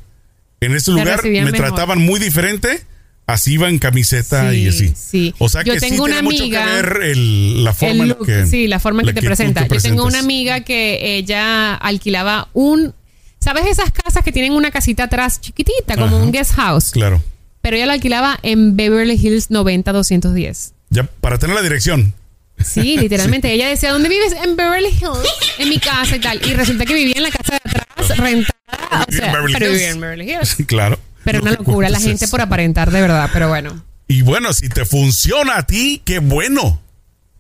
en 0.61 0.75
ese 0.75 0.91
lugar 0.91 1.23
me 1.25 1.43
mejor. 1.45 1.59
trataban 1.59 1.99
muy 2.01 2.19
diferente. 2.21 2.85
Así 3.27 3.53
iba 3.53 3.69
en 3.69 3.79
camiseta 3.79 4.51
Sí, 4.51 4.57
y 4.57 4.69
así. 4.69 4.93
sí. 4.97 5.35
O 5.39 5.49
sea 5.49 5.63
Yo 5.63 5.73
que 5.75 5.79
sí 5.81 5.91
tengo 5.91 6.03
una 6.03 6.15
tiene 6.15 6.23
mucho 6.25 6.43
amiga- 6.43 6.65
que 6.65 6.73
ver 6.83 6.99
el- 7.05 7.63
la 7.63 7.73
forma 7.73 7.93
El 7.95 8.01
en 8.01 8.09
la 8.19 8.27
que 8.27 8.47
sí, 8.47 8.67
la 8.67 8.81
forma 8.81 9.03
en 9.03 9.07
que 9.07 9.13
la 9.13 9.21
te 9.21 9.27
presenta. 9.27 9.69
te 9.69 9.75
Yo 9.77 9.81
tengo 9.81 10.05
una 10.05 10.19
amiga 10.19 10.61
que 10.63 11.17
ella 11.17 11.75
alquilaba 11.77 12.49
un. 12.55 12.93
¿Sabes 13.39 13.67
esas 13.67 13.93
casas 13.93 14.25
que 14.25 14.33
tienen 14.33 14.53
una 14.53 14.73
casita 14.73 15.05
atrás 15.05 15.41
chiquitita, 15.41 15.95
como 15.95 16.17
Ajá. 16.17 16.25
un 16.25 16.33
guest 16.33 16.55
house? 16.55 16.91
Claro. 16.91 17.23
Pero 17.63 17.77
ella 17.77 17.87
lo 17.87 17.93
alquilaba 17.93 18.37
en 18.43 18.77
Beverly 18.77 19.15
Hills 19.15 19.49
90210. 19.51 20.73
Ya 20.91 21.05
para 21.05 21.39
tener 21.39 21.55
la 21.55 21.63
dirección. 21.63 22.13
Sí, 22.65 22.97
literalmente. 22.99 23.53
Ella 23.53 23.69
decía, 23.69 23.93
¿dónde 23.93 24.09
vives? 24.09 24.33
En 24.45 24.57
Beverly 24.57 24.89
Hills, 24.91 25.29
en 25.59 25.69
mi 25.69 25.79
casa 25.79 26.17
y 26.17 26.21
tal. 26.21 26.41
Y 26.47 26.55
resulta 26.55 26.85
que 26.85 26.95
vivía 26.95 27.15
en 27.17 27.23
la 27.23 27.31
casa 27.31 27.53
de 27.53 27.71
atrás, 27.71 28.19
rentada. 28.19 29.07
O 29.09 29.13
sea, 29.13 29.33
Beverly 29.33 29.53
pero 29.55 29.67
Hills. 29.67 29.75
vivía 29.79 29.91
en 29.91 30.01
Beverly 30.01 30.31
Hills. 30.33 30.49
Sí, 30.57 30.65
claro. 30.65 30.99
Pero 31.25 31.39
No 31.41 31.43
una 31.51 31.53
locura 31.53 31.89
la 31.89 32.01
gente 32.01 32.29
por 32.29 32.41
aparentar 32.41 32.91
de 32.91 33.01
verdad, 33.01 33.29
pero 33.33 33.49
bueno. 33.49 33.85
Y 34.09 34.23
bueno, 34.23 34.53
si 34.53 34.69
te 34.69 34.85
funciona 34.85 35.57
a 35.59 35.67
ti, 35.67 36.03
qué 36.05 36.19
bueno. 36.19 36.81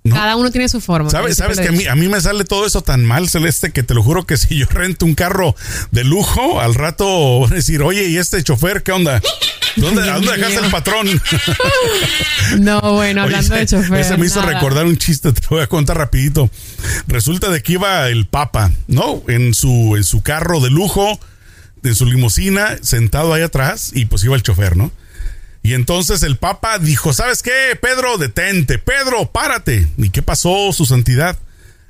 ¿No? 0.02 0.14
Cada 0.14 0.36
uno 0.36 0.50
tiene 0.50 0.68
su 0.68 0.80
forma. 0.80 1.10
¿Sabes, 1.10 1.36
sabes 1.36 1.60
que 1.60 1.68
a 1.68 1.72
mí, 1.72 1.86
a 1.86 1.94
mí 1.94 2.08
me 2.08 2.20
sale 2.20 2.44
todo 2.44 2.66
eso 2.66 2.82
tan 2.82 3.04
mal, 3.04 3.28
Celeste, 3.28 3.70
que 3.70 3.82
te 3.82 3.92
lo 3.92 4.02
juro 4.02 4.24
que 4.24 4.36
si 4.38 4.56
yo 4.56 4.66
rento 4.66 5.04
un 5.04 5.14
carro 5.14 5.54
de 5.90 6.04
lujo, 6.04 6.60
al 6.60 6.74
rato 6.74 7.40
van 7.40 7.52
a 7.52 7.56
decir, 7.56 7.82
oye, 7.82 8.08
¿y 8.08 8.16
este 8.16 8.42
chofer 8.42 8.82
qué 8.82 8.92
onda? 8.92 9.20
¿Dónde, 9.76 10.02
¿A 10.10 10.14
dónde 10.14 10.32
dejaste 10.32 10.64
el 10.64 10.70
patrón? 10.70 11.06
No, 12.58 12.80
bueno, 12.80 13.24
Oye, 13.24 13.36
hablando 13.36 13.54
de 13.54 13.66
chofer. 13.66 14.00
Ese 14.00 14.16
me 14.16 14.26
hizo 14.26 14.40
nada. 14.40 14.54
recordar 14.54 14.84
un 14.84 14.96
chiste, 14.96 15.32
te 15.32 15.40
lo 15.42 15.48
voy 15.50 15.60
a 15.60 15.68
contar 15.68 15.96
rapidito. 15.96 16.50
Resulta 17.06 17.48
de 17.48 17.62
que 17.62 17.74
iba 17.74 18.08
el 18.08 18.26
Papa, 18.26 18.72
¿no? 18.88 19.22
En 19.28 19.54
su, 19.54 19.94
en 19.96 20.02
su 20.02 20.22
carro 20.22 20.58
de 20.60 20.68
lujo, 20.68 21.20
en 21.84 21.94
su 21.94 22.06
limusina, 22.06 22.76
sentado 22.82 23.32
ahí 23.32 23.42
atrás, 23.42 23.92
y 23.94 24.06
pues 24.06 24.24
iba 24.24 24.34
el 24.34 24.42
chofer, 24.42 24.76
¿no? 24.76 24.90
Y 25.62 25.74
entonces 25.74 26.22
el 26.22 26.38
Papa 26.38 26.78
dijo, 26.78 27.12
¿sabes 27.12 27.42
qué? 27.42 27.78
Pedro, 27.80 28.18
detente. 28.18 28.78
Pedro, 28.78 29.30
párate. 29.30 29.86
¿Y 29.98 30.10
qué 30.10 30.22
pasó, 30.22 30.72
su 30.72 30.86
santidad? 30.86 31.38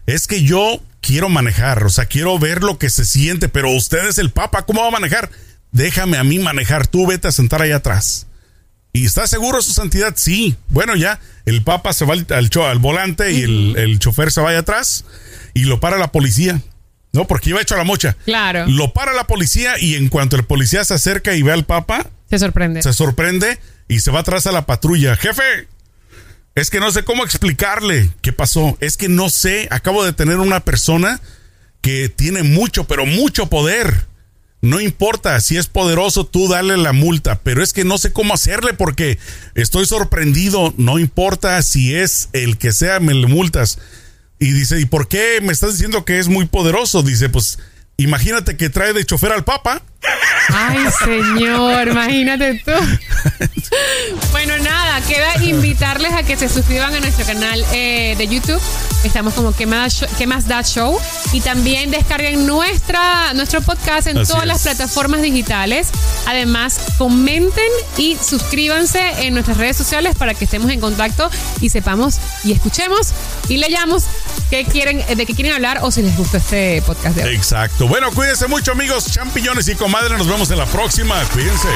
Es 0.07 0.27
que 0.27 0.43
yo 0.43 0.83
quiero 1.01 1.29
manejar, 1.29 1.85
o 1.85 1.89
sea, 1.89 2.07
quiero 2.07 2.39
ver 2.39 2.63
lo 2.63 2.79
que 2.79 2.91
se 2.91 3.05
siente, 3.05 3.49
pero 3.49 3.71
usted 3.71 4.07
es 4.09 4.19
el 4.19 4.31
Papa, 4.31 4.67
¿cómo 4.67 4.83
va 4.83 4.89
a 4.89 4.93
manejar? 4.93 5.31
Déjame 5.73 6.17
a 6.17 6.25
mí 6.25 6.39
manejar, 6.39 6.87
tú 6.87 7.07
vete 7.07 7.29
a 7.29 7.33
sentar 7.33 7.63
ahí 7.63 7.73
atrás. 7.73 8.27
¿Y 8.93 9.07
está 9.07 9.27
seguro 9.29 9.63
su 9.63 9.73
santidad? 9.73 10.15
Sí. 10.17 10.57
Bueno, 10.69 10.97
ya 10.97 11.21
el 11.47 11.63
Papa 11.63 11.93
se 11.93 12.05
va 12.05 12.15
al, 12.15 12.27
al 12.31 12.51
al 12.65 12.79
volante 12.81 13.31
y 13.33 13.43
el, 13.43 13.77
el 13.79 13.99
chofer 14.01 14.33
se 14.33 14.41
va 14.41 14.51
allá 14.51 14.59
atrás 14.61 15.05
y 15.55 15.65
lo 15.65 15.79
para 15.79 15.97
la 15.97 16.11
policía. 16.11 16.61
No, 17.13 17.27
porque 17.27 17.51
iba 17.51 17.61
hecho 17.61 17.75
a 17.75 17.79
la 17.79 17.85
mocha. 17.85 18.17
Claro. 18.25 18.67
Lo 18.67 18.93
para 18.93 19.13
la 19.13 19.27
policía 19.27 19.79
y 19.79 19.95
en 19.95 20.09
cuanto 20.09 20.37
el 20.37 20.45
policía 20.45 20.85
se 20.85 20.95
acerca 20.95 21.35
y 21.35 21.43
ve 21.43 21.53
al 21.53 21.65
Papa, 21.65 22.07
Se 22.29 22.39
sorprende. 22.39 22.83
se 22.83 22.93
sorprende 22.93 23.59
y 23.89 24.01
se 24.01 24.11
va 24.11 24.21
atrás 24.21 24.47
a 24.47 24.53
la 24.53 24.67
patrulla. 24.67 25.17
Jefe, 25.17 25.69
es 26.55 26.71
que 26.71 26.79
no 26.81 26.91
sé 26.93 27.05
cómo 27.05 27.25
explicarle 27.25 28.11
qué 28.23 28.33
pasó. 28.33 28.77
Es 28.81 28.97
que 28.97 29.09
no 29.09 29.29
sé, 29.31 29.69
acabo 29.71 30.05
de 30.05 30.13
tener 30.13 30.37
una 30.39 30.61
persona 30.61 31.21
que 31.81 32.09
tiene 32.09 32.43
mucho, 32.43 32.85
pero 32.89 33.07
mucho 33.07 33.49
poder. 33.49 34.07
No 34.63 34.81
importa 34.81 35.41
si 35.41 35.57
es 35.57 35.67
poderoso, 35.69 36.27
tú 36.27 36.49
dale 36.49 36.77
la 36.77 36.93
multa, 36.93 37.41
pero 37.43 37.63
es 37.63 37.73
que 37.73 37.85
no 37.85 37.97
sé 37.97 38.13
cómo 38.13 38.35
hacerle 38.35 38.75
porque 38.75 39.19
estoy 39.55 39.87
sorprendido. 39.87 40.75
No 40.77 40.99
importa 40.99 41.61
si 41.63 41.95
es 41.95 42.29
el 42.33 42.59
que 42.59 42.73
sea, 42.73 43.01
me 43.01 43.15
le 43.15 43.27
multas. 43.27 43.79
Y 44.39 44.53
dice, 44.53 44.81
¿y 44.81 44.85
por 44.85 45.09
qué 45.09 45.41
me 45.43 45.53
estás 45.53 45.73
diciendo 45.73 46.05
que 46.05 46.19
es 46.19 46.29
muy 46.29 46.45
poderoso? 46.47 47.03
Dice, 47.03 47.29
pues 47.31 47.59
imagínate 47.97 48.57
que 48.57 48.69
trae 48.69 48.93
de 48.93 49.05
chofer 49.05 49.33
al 49.33 49.45
Papa. 49.45 49.83
Ay, 50.53 50.79
señor, 51.05 51.89
imagínate 51.89 52.63
tú. 52.65 52.73
bueno, 54.33 54.59
nada, 54.59 55.01
queda 55.03 55.45
invitarles 55.45 56.13
a 56.13 56.23
que 56.23 56.37
se 56.37 56.49
suscriban 56.49 56.95
a 56.95 57.01
nuestro 57.01 57.25
canal 57.25 57.65
eh, 57.73 58.15
de 58.17 58.27
YouTube. 58.27 58.61
Estamos 59.05 59.35
como 59.35 59.55
¿Qué 59.55 59.67
más, 59.67 60.05
¿Qué 60.19 60.27
más 60.27 60.47
da 60.47 60.63
show? 60.63 60.99
Y 61.33 61.41
también 61.41 61.91
descarguen 61.91 62.47
nuestra, 62.47 63.33
nuestro 63.35 63.61
podcast 63.63 64.07
en 64.07 64.19
Así 64.19 64.33
todas 64.33 64.47
las 64.47 64.63
plataformas 64.63 65.23
digitales. 65.23 65.89
Además, 66.27 66.79
comenten 66.99 67.71
y 67.97 68.17
suscríbanse 68.17 69.27
en 69.27 69.35
nuestras 69.35 69.57
redes 69.57 69.77
sociales 69.77 70.15
para 70.17 70.35
que 70.35 70.45
estemos 70.45 70.71
en 70.71 70.81
contacto 70.81 71.31
y 71.61 71.71
sepamos 71.71 72.19
y 72.45 72.53
escuchemos 72.53 73.13
y 73.49 73.59
leyamos 73.59 74.05
qué 74.51 74.65
quieren, 74.65 75.03
de 75.17 75.27
qué 75.27 75.35
quieren 75.35 75.55
hablar 75.55 75.81
o 75.83 75.91
si 75.91 76.03
les 76.03 76.17
gustó 76.17 76.37
este 76.37 76.83
podcast 76.83 77.17
de 77.17 77.25
hoy. 77.25 77.35
Exacto. 77.35 77.89
Bueno, 77.89 78.11
cuídense 78.13 78.49
mucho, 78.49 78.73
amigos, 78.73 79.11
champiñones 79.11 79.69
y 79.69 79.75
comadres. 79.91 80.19
Nos 80.19 80.29
vemos 80.29 80.51
en 80.51 80.59
la 80.59 80.67
próxima. 80.67 81.21
Cuídense. 81.33 81.69